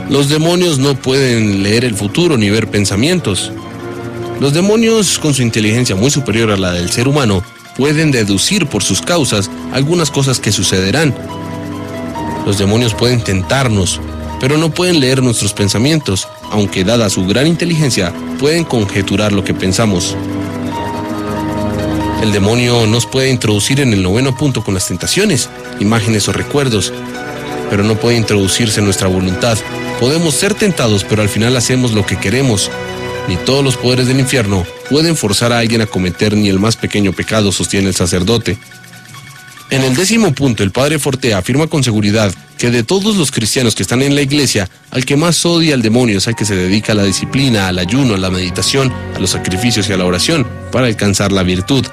[0.08, 3.52] Los demonios no pueden leer el futuro ni ver pensamientos.
[4.40, 7.42] Los demonios, con su inteligencia muy superior a la del ser humano,
[7.76, 11.14] pueden deducir por sus causas algunas cosas que sucederán.
[12.46, 14.00] Los demonios pueden tentarnos,
[14.40, 19.54] pero no pueden leer nuestros pensamientos, aunque dada su gran inteligencia, pueden conjeturar lo que
[19.54, 20.16] pensamos.
[22.22, 25.48] El demonio nos puede introducir en el noveno punto con las tentaciones,
[25.80, 26.92] imágenes o recuerdos,
[27.70, 29.56] pero no puede introducirse nuestra voluntad.
[30.00, 32.70] Podemos ser tentados, pero al final hacemos lo que queremos.
[33.28, 36.76] Ni todos los poderes del infierno pueden forzar a alguien a cometer ni el más
[36.76, 38.58] pequeño pecado, sostiene el sacerdote.
[39.70, 43.76] En el décimo punto, el padre Fortea afirma con seguridad que de todos los cristianos
[43.76, 46.56] que están en la iglesia, al que más odia al demonio es al que se
[46.56, 50.04] dedica a la disciplina, al ayuno, a la meditación, a los sacrificios y a la
[50.04, 51.86] oración para alcanzar la virtud.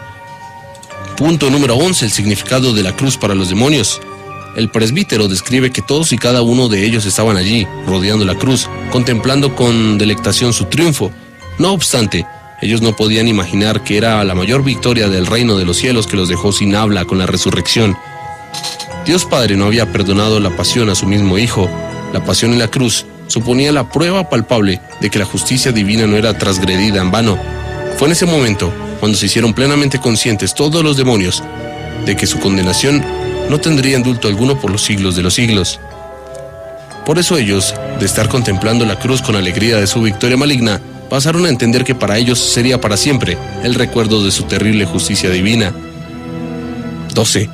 [1.16, 2.06] Punto número 11.
[2.06, 4.02] El significado de la cruz para los demonios.
[4.58, 8.68] El presbítero describe que todos y cada uno de ellos estaban allí, rodeando la cruz,
[8.92, 11.12] contemplando con delectación su triunfo.
[11.60, 12.26] No obstante,
[12.60, 16.18] ellos no podían imaginar que era la mayor victoria del reino de los cielos que
[16.18, 17.96] los dejó sin habla con la resurrección.
[19.06, 21.70] Dios Padre no había perdonado la pasión a su mismo Hijo.
[22.12, 26.18] La pasión en la cruz suponía la prueba palpable de que la justicia divina no
[26.18, 27.38] era transgredida en vano.
[28.00, 31.44] Fue en ese momento cuando se hicieron plenamente conscientes todos los demonios
[32.08, 33.04] de que su condenación
[33.50, 35.80] no tendría indulto alguno por los siglos de los siglos.
[37.06, 41.46] Por eso ellos, de estar contemplando la cruz con alegría de su victoria maligna, pasaron
[41.46, 45.74] a entender que para ellos sería para siempre el recuerdo de su terrible justicia divina.
[47.14, 47.50] 12.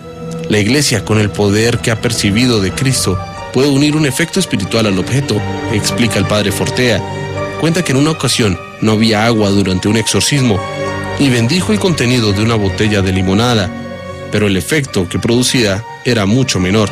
[0.49, 3.17] La iglesia, con el poder que ha percibido de Cristo,
[3.53, 5.39] puede unir un efecto espiritual al objeto,
[5.71, 7.01] explica el padre Fortea.
[7.61, 10.59] Cuenta que en una ocasión no había agua durante un exorcismo
[11.19, 13.69] y bendijo el contenido de una botella de limonada,
[14.33, 16.89] pero el efecto que producía era mucho menor.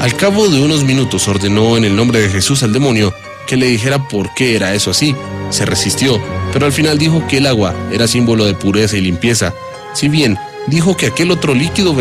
[0.00, 3.12] Al cabo de unos minutos ordenó en el nombre de Jesús al demonio
[3.48, 5.16] que le dijera por qué era eso así.
[5.50, 6.22] Se resistió,
[6.52, 9.52] pero al final dijo que el agua era símbolo de pureza y limpieza,
[9.94, 10.38] si bien
[10.68, 11.92] dijo que aquel otro líquido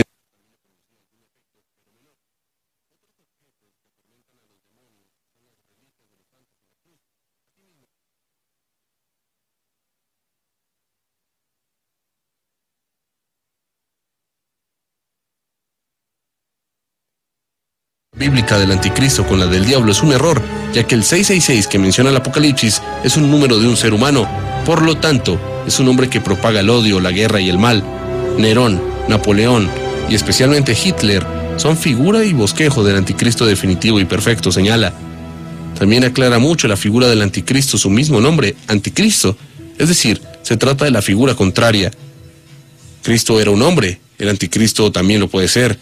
[18.57, 20.41] del anticristo con la del diablo es un error,
[20.73, 24.27] ya que el 666 que menciona el Apocalipsis es un número de un ser humano.
[24.65, 27.83] Por lo tanto, es un hombre que propaga el odio, la guerra y el mal.
[28.37, 29.69] Nerón, Napoleón
[30.09, 31.25] y especialmente Hitler
[31.57, 34.93] son figura y bosquejo del anticristo definitivo y perfecto, señala.
[35.77, 39.37] También aclara mucho la figura del anticristo su mismo nombre, anticristo,
[39.77, 41.91] es decir, se trata de la figura contraria.
[43.03, 45.77] Cristo era un hombre, el anticristo también lo puede ser.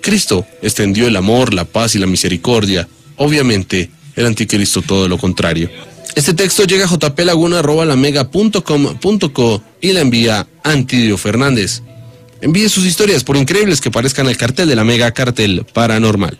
[0.00, 2.88] Cristo extendió el amor, la paz y la misericordia.
[3.16, 5.70] Obviamente, el anticristo todo lo contrario.
[6.14, 11.82] Este texto llega a jplaguna.lamega.com.co y la envía Antidio Fernández.
[12.40, 16.38] Envíe sus historias, por increíbles que parezcan al cartel de la Mega Cartel Paranormal.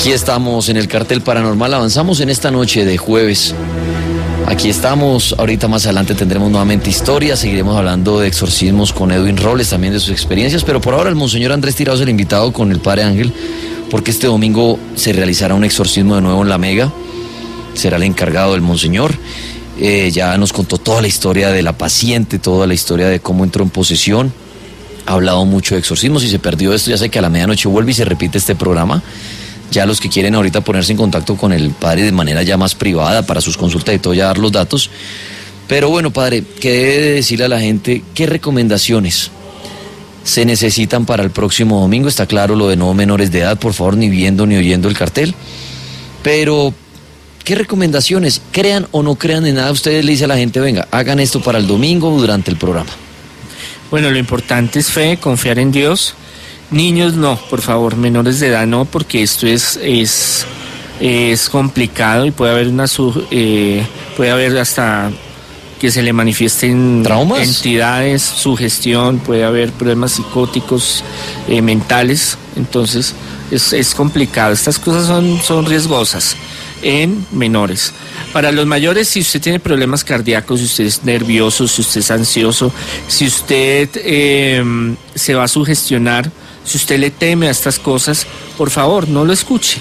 [0.00, 3.54] Aquí estamos en el cartel paranormal, avanzamos en esta noche de jueves.
[4.46, 9.68] Aquí estamos, ahorita más adelante tendremos nuevamente historias, seguiremos hablando de exorcismos con Edwin Robles,
[9.68, 12.72] también de sus experiencias, pero por ahora el Monseñor Andrés Tirado es el invitado con
[12.72, 13.30] el Padre Ángel,
[13.90, 16.90] porque este domingo se realizará un exorcismo de nuevo en La Mega,
[17.74, 19.12] será el encargado del Monseñor.
[19.78, 23.44] Eh, ya nos contó toda la historia de la paciente, toda la historia de cómo
[23.44, 24.32] entró en posesión.
[25.04, 26.90] Ha hablado mucho de exorcismos y se perdió esto.
[26.90, 29.02] Ya sé que a la medianoche vuelve y se repite este programa.
[29.70, 32.74] Ya los que quieren ahorita ponerse en contacto con el padre de manera ya más
[32.74, 34.90] privada para sus consultas y todo, ya dar los datos.
[35.68, 38.02] Pero bueno, padre, ¿qué debe decirle a la gente?
[38.14, 39.30] ¿Qué recomendaciones
[40.24, 42.08] se necesitan para el próximo domingo?
[42.08, 44.96] Está claro lo de no menores de edad, por favor, ni viendo ni oyendo el
[44.96, 45.32] cartel.
[46.24, 46.74] Pero,
[47.44, 48.42] ¿qué recomendaciones?
[48.50, 51.40] Crean o no crean en nada, ustedes le dicen a la gente, venga, hagan esto
[51.40, 52.90] para el domingo durante el programa.
[53.92, 56.14] Bueno, lo importante es fe, confiar en Dios
[56.70, 60.46] Niños no, por favor, menores de edad no, porque esto es, es,
[61.00, 62.86] es complicado y puede haber una
[63.30, 63.84] eh,
[64.16, 65.10] puede haber hasta
[65.80, 67.40] que se le manifiesten ¿Traumas?
[67.40, 71.02] entidades, sugestión, puede haber problemas psicóticos,
[71.48, 73.14] eh, mentales, entonces
[73.50, 74.52] es, es, complicado.
[74.52, 76.36] Estas cosas son, son riesgosas
[76.82, 77.92] en menores.
[78.32, 82.10] Para los mayores, si usted tiene problemas cardíacos, si usted es nervioso, si usted es
[82.10, 82.72] ansioso,
[83.08, 84.62] si usted eh,
[85.14, 86.30] se va a sugestionar,
[86.70, 89.80] si usted le teme a estas cosas, por favor, no lo escuche.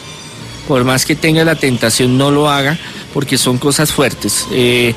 [0.68, 2.80] Por más que tenga la tentación, no lo haga,
[3.14, 4.48] porque son cosas fuertes.
[4.52, 4.96] Eh,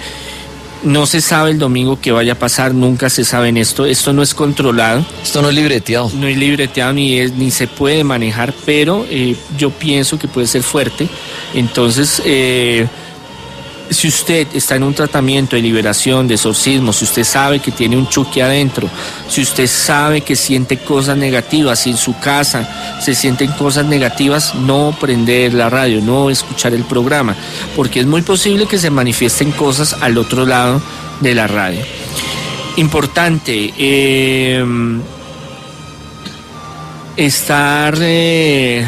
[0.84, 3.84] no se sabe el domingo qué vaya a pasar, nunca se sabe en esto.
[3.84, 5.04] Esto no es controlado.
[5.22, 6.10] Esto no es libreteado.
[6.14, 10.46] No es libreteado ni, es, ni se puede manejar, pero eh, yo pienso que puede
[10.46, 11.10] ser fuerte.
[11.52, 12.86] Entonces, eh,
[13.90, 17.96] si usted está en un tratamiento de liberación, de exorcismo, si usted sabe que tiene
[17.96, 18.88] un chuque adentro,
[19.28, 24.54] si usted sabe que siente cosas negativas, si en su casa se sienten cosas negativas,
[24.54, 27.36] no prender la radio, no escuchar el programa,
[27.76, 30.80] porque es muy posible que se manifiesten cosas al otro lado
[31.20, 31.80] de la radio.
[32.76, 34.64] Importante, eh,
[37.16, 37.96] estar...
[38.00, 38.86] Eh,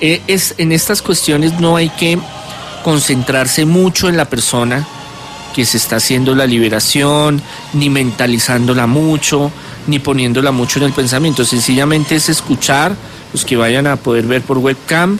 [0.00, 2.18] eh, es, en estas cuestiones no hay que
[2.86, 4.86] concentrarse mucho en la persona
[5.52, 7.42] que se está haciendo la liberación,
[7.72, 9.50] ni mentalizándola mucho,
[9.88, 11.44] ni poniéndola mucho en el pensamiento.
[11.44, 12.94] Sencillamente es escuchar
[13.32, 15.18] los que vayan a poder ver por webcam.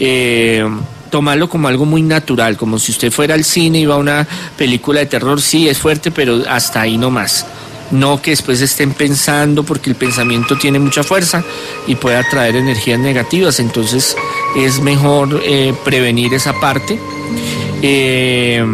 [0.00, 0.68] Eh,
[1.08, 4.26] tomarlo como algo muy natural, como si usted fuera al cine y va a una
[4.58, 7.46] película de terror, sí, es fuerte, pero hasta ahí no más.
[7.92, 11.44] No que después estén pensando, porque el pensamiento tiene mucha fuerza
[11.86, 14.16] y puede atraer energías negativas, entonces
[14.56, 16.98] es mejor eh, prevenir esa parte.
[17.82, 18.64] Eh,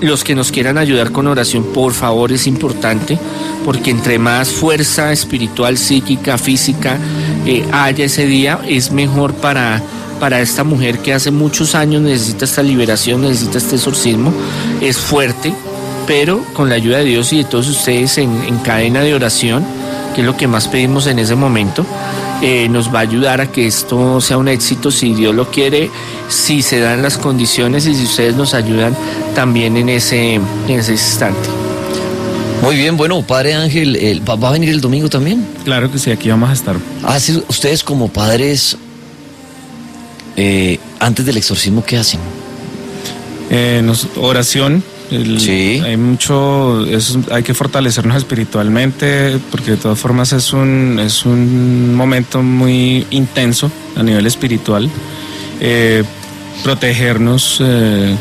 [0.00, 3.18] los que nos quieran ayudar con oración, por favor, es importante,
[3.64, 6.98] porque entre más fuerza espiritual, psíquica, física
[7.46, 9.82] eh, haya ese día, es mejor para,
[10.20, 14.32] para esta mujer que hace muchos años necesita esta liberación, necesita este exorcismo,
[14.80, 15.54] es fuerte,
[16.06, 19.64] pero con la ayuda de Dios y de todos ustedes en, en cadena de oración,
[20.14, 21.86] que es lo que más pedimos en ese momento,
[22.42, 25.90] eh, nos va a ayudar a que esto sea un éxito si Dios lo quiere,
[26.28, 28.96] si se dan las condiciones y si ustedes nos ayudan
[29.34, 31.48] también en ese, en ese instante.
[32.62, 35.46] Muy bien, bueno, Padre Ángel, el- ¿va va a venir el domingo también?
[35.64, 36.76] Claro que sí, aquí vamos a estar.
[37.02, 38.76] Ah, sí, ustedes como padres,
[40.36, 42.20] eh, antes del exorcismo, ¿qué hacen?
[43.50, 44.82] Eh, nos- oración.
[45.10, 45.40] El-
[45.84, 51.94] Hay mucho, es- hay que fortalecernos espiritualmente porque de todas formas es un, es un
[51.94, 54.90] momento muy intenso a nivel espiritual.
[55.60, 56.02] Eh,
[56.64, 58.14] protegernos, eh,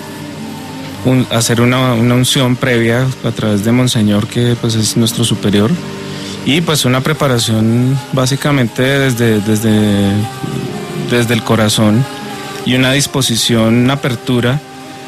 [1.05, 5.71] un- hacer una, una unción previa a través de Monseñor que pues es nuestro superior
[6.45, 10.11] y pues una preparación básicamente desde, desde,
[11.09, 12.03] desde el corazón
[12.65, 14.59] y una disposición, una apertura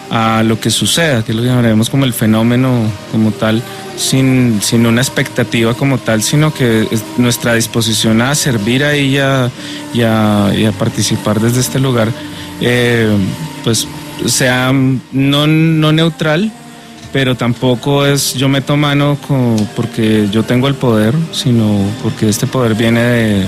[0.09, 2.81] a lo que suceda, que lo llamaremos como el fenómeno
[3.11, 3.61] como tal,
[3.97, 9.17] sin, sin una expectativa como tal, sino que es nuestra disposición a servir ahí y
[9.17, 9.51] a,
[9.93, 12.09] y a, y a participar desde este lugar,
[12.61, 13.09] eh,
[13.63, 13.87] pues
[14.25, 16.51] sea no, no neutral,
[17.11, 22.47] pero tampoco es yo meto mano como porque yo tengo el poder, sino porque este
[22.47, 23.47] poder viene de,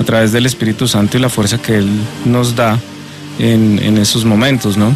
[0.00, 1.88] a través del Espíritu Santo y la fuerza que Él
[2.24, 2.78] nos da
[3.38, 4.92] en, en esos momentos, ¿no?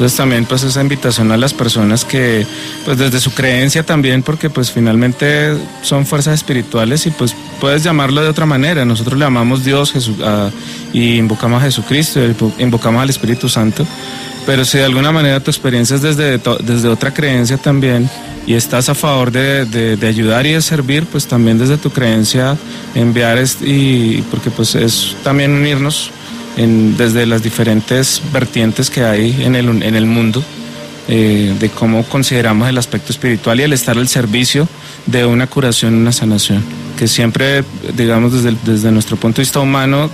[0.00, 2.46] Entonces también pues esa invitación a las personas que
[2.86, 8.22] pues desde su creencia también porque pues finalmente son fuerzas espirituales y pues puedes llamarlo
[8.22, 8.86] de otra manera.
[8.86, 9.92] Nosotros le llamamos Dios
[10.24, 10.48] a-
[10.94, 12.18] y invocamos a Jesucristo,
[12.58, 13.86] invocamos al Espíritu Santo.
[14.46, 18.08] Pero si de alguna manera tu experiencia es desde, desde otra creencia también
[18.46, 22.56] y estás a favor de, de- ayudar y de servir, pues también desde tu creencia
[22.94, 26.10] enviar y porque pues es también unirnos
[26.62, 30.42] en- desde las diferentes vertientes que hay en el, en el mundo
[31.08, 34.68] eh, de cómo consideramos el aspecto espiritual y el estar al servicio
[35.06, 36.62] de una curación, una sanación.
[36.96, 37.64] Que siempre,
[37.96, 40.10] digamos, desde, desde nuestro punto de vista humano,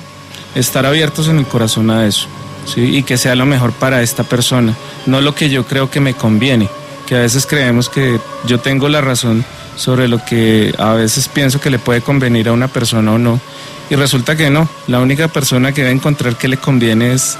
[0.55, 2.29] estar abiertos en el corazón a eso.
[2.73, 2.81] ¿sí?
[2.97, 4.75] Y que sea lo mejor para esta persona,
[5.07, 6.69] no lo que yo creo que me conviene.
[7.07, 9.45] Que a veces creemos que yo tengo la razón
[9.77, 13.39] sobre lo que a veces pienso que le puede convenir a una persona o no.
[13.89, 17.39] Y resulta que no, la única persona que va a encontrar que le conviene es,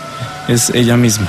[0.49, 1.29] es ella misma.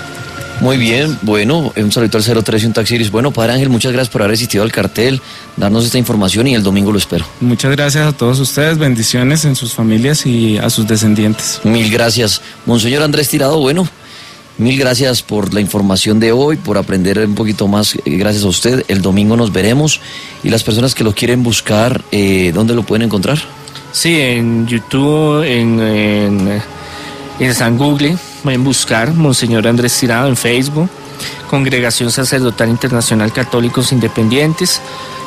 [0.59, 3.11] Muy bien, bueno, un saludo al 03 y un taxiris.
[3.11, 5.21] Bueno, Padre Ángel, muchas gracias por haber asistido al cartel,
[5.55, 7.25] darnos esta información y el domingo lo espero.
[7.41, 11.61] Muchas gracias a todos ustedes, bendiciones en sus familias y a sus descendientes.
[11.63, 12.41] Mil gracias.
[12.65, 13.87] Monseñor Andrés Tirado, bueno,
[14.57, 18.47] mil gracias por la información de hoy, por aprender un poquito más, eh, gracias a
[18.47, 18.83] usted.
[18.87, 20.01] El domingo nos veremos
[20.43, 23.37] y las personas que lo quieren buscar, eh, ¿dónde lo pueden encontrar?
[23.97, 26.61] Sí, en YouTube, en, en,
[27.39, 30.87] en San Google, pueden buscar Monseñor Andrés Tirado en Facebook,
[31.49, 34.83] Congregación Sacerdotal Internacional Católicos Independientes,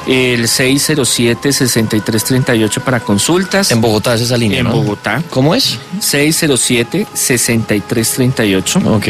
[0.07, 3.73] el 607-6338 para consultas.
[3.73, 4.75] En Bogotá es esa línea, En ¿no?
[4.75, 5.21] Bogotá.
[5.31, 5.77] ¿Cómo es?
[5.99, 8.87] 607-6338.
[8.87, 9.09] Ok.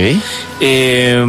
[0.61, 1.23] Eh,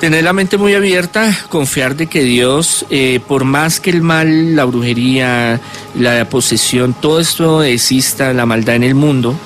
[0.00, 4.56] tener la mente muy abierta, confiar de que Dios, eh, por más que el mal,
[4.56, 5.60] la brujería,
[5.94, 9.36] la posesión, todo esto exista, la maldad en el mundo,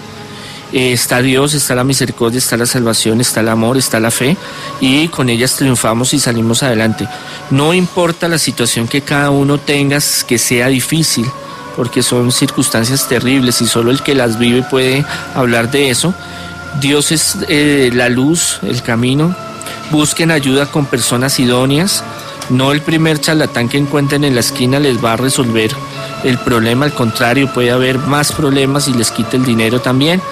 [0.73, 4.37] eh, está Dios, está la misericordia, está la salvación, está el amor, está la fe
[4.81, 7.09] y con ellas triunfamos y salimos adelante.
[7.51, 11.27] No importa la situación que cada uno tenga, que sea difícil,
[11.77, 15.05] porque son circunstancias terribles y solo el que las vive puede
[15.35, 16.15] hablar de eso.
[16.81, 19.35] Dios es eh, la luz, el camino.
[19.91, 22.05] Busquen ayuda con personas idóneas.
[22.51, 25.75] No el primer charlatán que encuentren en la esquina les va a resolver
[26.25, 30.23] el problema, al contrario, puede haber más problemas y les quite el dinero también.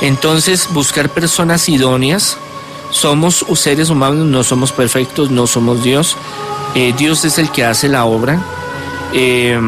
[0.00, 2.36] Entonces, buscar personas idóneas.
[2.90, 6.16] Somos seres humanos, no somos perfectos, no somos Dios.
[6.74, 8.42] Eh, Dios es el que hace la obra.
[9.12, 9.58] Eh,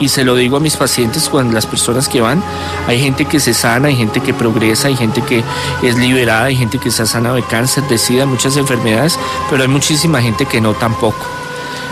[0.00, 2.42] y se lo digo a mis pacientes cuando las personas que van,
[2.86, 5.42] hay gente que se sana, hay gente que progresa, hay gente que
[5.82, 9.18] es liberada, hay gente que se ha sanado de cáncer, de sida, muchas enfermedades,
[9.50, 11.26] pero hay muchísima gente que no tampoco.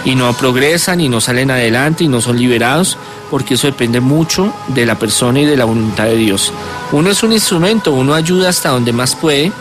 [0.05, 2.97] Y no progresan y no salen adelante y no son liberados
[3.31, 6.53] porque eso depende mucho de la persona y de la voluntad de Dios.
[6.93, 9.53] Uno es un instrumento, uno ayuda hasta donde más puede.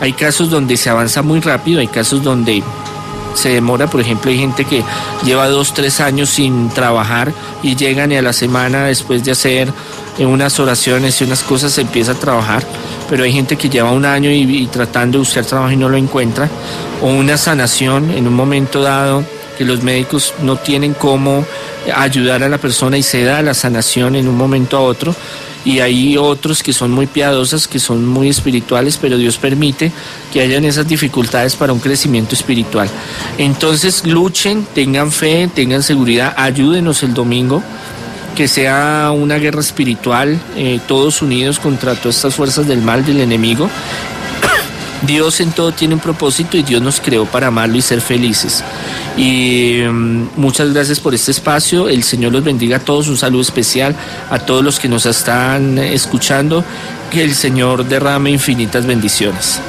[0.00, 2.62] Hay casos donde se avanza muy rápido, hay casos donde
[3.34, 4.82] se demora, por ejemplo, hay gente que
[5.24, 7.32] lleva dos, tres años sin trabajar
[7.62, 9.72] y llegan y a la semana después de hacer
[10.18, 12.62] eh, unas oraciones y unas cosas se empieza a trabajar,
[13.08, 15.88] pero hay gente que lleva un año y, y tratando de buscar trabajo y no
[15.88, 16.48] lo encuentra,
[17.00, 19.24] o una sanación en un momento dado
[19.56, 21.44] que los médicos no tienen cómo
[21.94, 25.14] ayudar a la persona y se da la sanación en un momento a otro
[25.64, 29.92] y hay otros que son muy piadosas, que son muy espirituales, pero Dios permite
[30.32, 32.88] que hayan esas dificultades para un crecimiento espiritual.
[33.38, 37.62] Entonces luchen, tengan fe, tengan seguridad, ayúdenos el domingo,
[38.36, 43.20] que sea una guerra espiritual, eh, todos unidos contra todas estas fuerzas del mal, del
[43.20, 43.68] enemigo.
[45.02, 48.62] Dios en todo tiene un propósito y Dios nos creó para amarlo y ser felices.
[49.16, 51.88] Y mm, muchas gracias por este espacio.
[51.88, 53.08] El Señor los bendiga a todos.
[53.08, 53.94] Un saludo especial
[54.30, 56.64] a todos los que nos están escuchando.
[57.10, 59.60] Que el Señor derrame infinitas bendiciones.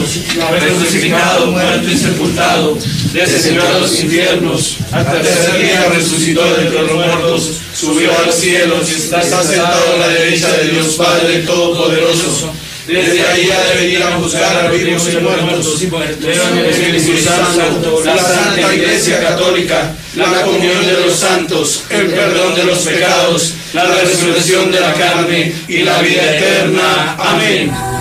[0.00, 2.78] Fue crucificado, muerto y sepultado,
[3.12, 8.32] descendió a los infiernos, hasta el tercer día resucitó de entre los muertos, subió al
[8.32, 12.52] cielo y está sentado a la derecha de Dios Padre Todopoderoso.
[12.88, 15.82] Desde ahí ha de venir a juzgar a vivos y muertos.
[15.82, 22.78] El Santo, la Santa Iglesia Católica, la comunión de los santos, el perdón de los
[22.78, 27.14] pecados, la resurrección de la carne y la vida eterna.
[27.18, 27.97] Amén.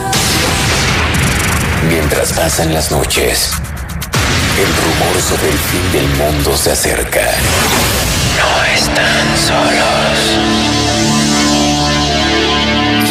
[2.09, 3.51] Mientras pasan las noches,
[4.57, 7.19] el rumor sobre el fin del mundo se acerca.
[8.39, 10.19] No están solos.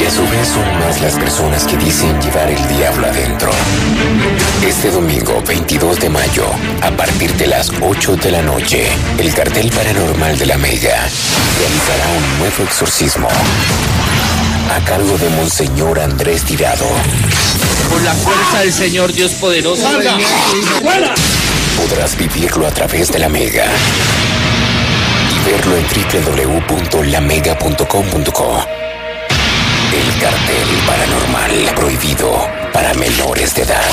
[0.01, 3.51] Y a su vez son más las personas que dicen llevar el diablo adentro.
[4.67, 6.47] Este domingo 22 de mayo,
[6.81, 11.07] a partir de las 8 de la noche, el cartel paranormal de la Mega
[11.59, 13.29] realizará un nuevo exorcismo
[14.71, 16.87] a cargo de Monseñor Andrés Tirado.
[17.91, 19.83] Por la fuerza del Señor Dios poderoso.
[21.77, 23.67] Podrás vivirlo a través de la Mega
[25.31, 28.67] y verlo en www.lamega.com.co.
[29.93, 33.93] El cartel paranormal prohibido para menores de edad.